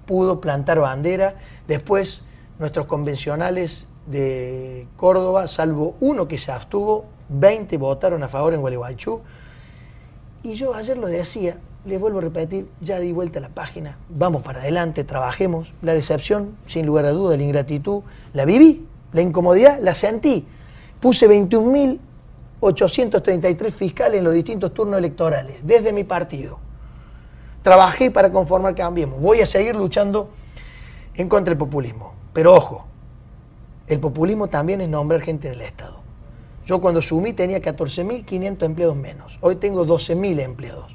pudo 0.04 0.38
plantar 0.38 0.80
bandera. 0.80 1.36
Después, 1.66 2.24
nuestros 2.58 2.84
convencionales 2.84 3.88
de 4.04 4.86
Córdoba, 4.98 5.48
salvo 5.48 5.96
uno 6.00 6.28
que 6.28 6.36
se 6.36 6.52
abstuvo, 6.52 7.06
20 7.30 7.78
votaron 7.78 8.22
a 8.22 8.28
favor 8.28 8.52
en 8.52 8.60
Gualeguaychú. 8.60 9.22
Y 10.42 10.56
yo 10.56 10.74
ayer 10.74 10.98
lo 10.98 11.06
decía, 11.06 11.56
les 11.86 11.98
vuelvo 11.98 12.18
a 12.18 12.20
repetir, 12.20 12.68
ya 12.82 12.98
di 12.98 13.12
vuelta 13.12 13.38
a 13.38 13.42
la 13.42 13.48
página, 13.48 13.96
vamos 14.10 14.42
para 14.42 14.60
adelante, 14.60 15.04
trabajemos. 15.04 15.72
La 15.80 15.94
decepción, 15.94 16.54
sin 16.66 16.84
lugar 16.84 17.06
a 17.06 17.12
duda, 17.12 17.34
la 17.38 17.42
ingratitud, 17.42 18.02
la 18.34 18.44
viví, 18.44 18.86
la 19.14 19.22
incomodidad, 19.22 19.78
la 19.80 19.94
sentí 19.94 20.46
puse 21.02 21.28
21.833 21.28 23.72
fiscales 23.72 24.18
en 24.18 24.24
los 24.24 24.32
distintos 24.32 24.72
turnos 24.72 24.98
electorales, 24.98 25.56
desde 25.64 25.92
mi 25.92 26.04
partido. 26.04 26.60
Trabajé 27.60 28.12
para 28.12 28.30
conformar 28.30 28.76
Cambiemos. 28.76 29.20
Voy 29.20 29.40
a 29.40 29.46
seguir 29.46 29.74
luchando 29.74 30.30
en 31.16 31.28
contra 31.28 31.50
del 31.50 31.58
populismo. 31.58 32.14
Pero 32.32 32.54
ojo, 32.54 32.84
el 33.88 33.98
populismo 33.98 34.46
también 34.46 34.80
es 34.80 34.88
nombrar 34.88 35.22
gente 35.22 35.48
en 35.48 35.54
el 35.54 35.62
Estado. 35.62 36.00
Yo 36.64 36.80
cuando 36.80 37.02
sumí 37.02 37.32
tenía 37.32 37.58
14.500 37.58 38.64
empleados 38.64 38.94
menos. 38.94 39.38
Hoy 39.40 39.56
tengo 39.56 39.84
12.000 39.84 40.38
empleados. 40.40 40.94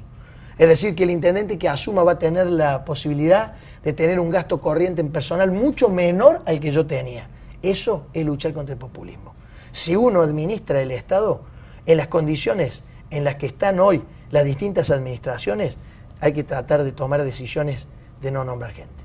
Es 0.56 0.68
decir, 0.68 0.94
que 0.94 1.04
el 1.04 1.10
intendente 1.10 1.58
que 1.58 1.68
asuma 1.68 2.02
va 2.02 2.12
a 2.12 2.18
tener 2.18 2.46
la 2.46 2.86
posibilidad 2.86 3.56
de 3.84 3.92
tener 3.92 4.20
un 4.20 4.30
gasto 4.30 4.58
corriente 4.58 5.02
en 5.02 5.12
personal 5.12 5.52
mucho 5.52 5.90
menor 5.90 6.40
al 6.46 6.60
que 6.60 6.72
yo 6.72 6.86
tenía. 6.86 7.28
Eso 7.60 8.06
es 8.14 8.24
luchar 8.24 8.54
contra 8.54 8.72
el 8.72 8.78
populismo 8.78 9.36
si 9.72 9.96
uno 9.96 10.22
administra 10.22 10.80
el 10.80 10.90
Estado 10.90 11.42
en 11.86 11.96
las 11.96 12.08
condiciones 12.08 12.82
en 13.10 13.24
las 13.24 13.36
que 13.36 13.46
están 13.46 13.80
hoy 13.80 14.02
las 14.30 14.44
distintas 14.44 14.90
administraciones, 14.90 15.76
hay 16.20 16.32
que 16.32 16.44
tratar 16.44 16.84
de 16.84 16.92
tomar 16.92 17.24
decisiones 17.24 17.86
de 18.20 18.30
no 18.30 18.44
nombrar 18.44 18.72
gente. 18.72 18.98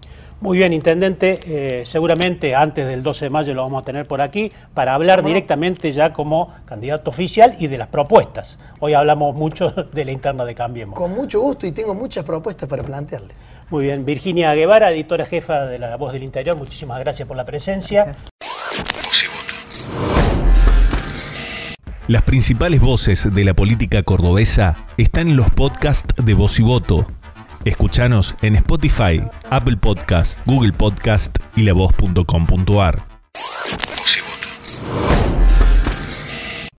Muy 0.44 0.58
bien, 0.58 0.74
intendente. 0.74 1.40
Eh, 1.46 1.86
seguramente 1.86 2.54
antes 2.54 2.86
del 2.86 3.02
12 3.02 3.26
de 3.26 3.30
mayo 3.30 3.54
lo 3.54 3.62
vamos 3.62 3.82
a 3.82 3.86
tener 3.86 4.06
por 4.06 4.20
aquí 4.20 4.52
para 4.74 4.94
hablar 4.94 5.24
directamente 5.24 5.90
ya 5.94 6.12
como 6.12 6.54
candidato 6.66 7.12
oficial 7.12 7.56
y 7.60 7.68
de 7.68 7.78
las 7.78 7.88
propuestas. 7.88 8.60
Hoy 8.82 8.94
hablamos 8.94 9.36
mucho 9.36 9.70
de 9.94 10.04
la 10.04 10.12
interna 10.12 10.44
de 10.44 10.54
Cambiemos. 10.54 10.98
Con 10.98 11.16
mucho 11.16 11.40
gusto 11.40 11.66
y 11.66 11.72
tengo 11.72 11.94
muchas 11.94 12.26
propuestas 12.26 12.68
para 12.68 12.84
plantearle. 12.84 13.34
Muy 13.70 13.86
bien, 13.86 14.04
Virginia 14.04 14.54
Guevara, 14.54 14.92
editora 14.92 15.26
jefa 15.26 15.66
de 15.66 15.80
La 15.80 15.96
Voz 15.96 16.12
del 16.12 16.24
Interior, 16.24 16.58
muchísimas 16.58 17.00
gracias 17.00 17.26
por 17.26 17.38
la 17.38 17.46
presencia. 17.46 18.14
Las 22.14 22.22
principales 22.22 22.80
voces 22.80 23.34
de 23.34 23.44
la 23.44 23.56
política 23.56 24.04
cordobesa 24.04 24.76
están 24.98 25.30
en 25.30 25.36
los 25.36 25.50
podcasts 25.50 26.14
de 26.24 26.36
Voz 26.36 26.60
y 26.60 26.62
Voto 26.62 27.08
Escuchanos 27.66 28.36
en 28.44 28.56
Spotify, 28.56 29.24
Apple 29.50 29.78
Podcast, 29.78 30.40
Google 30.46 30.74
Podcast 30.74 31.36
y 31.56 31.64
lavoz.com.ar. 31.64 33.04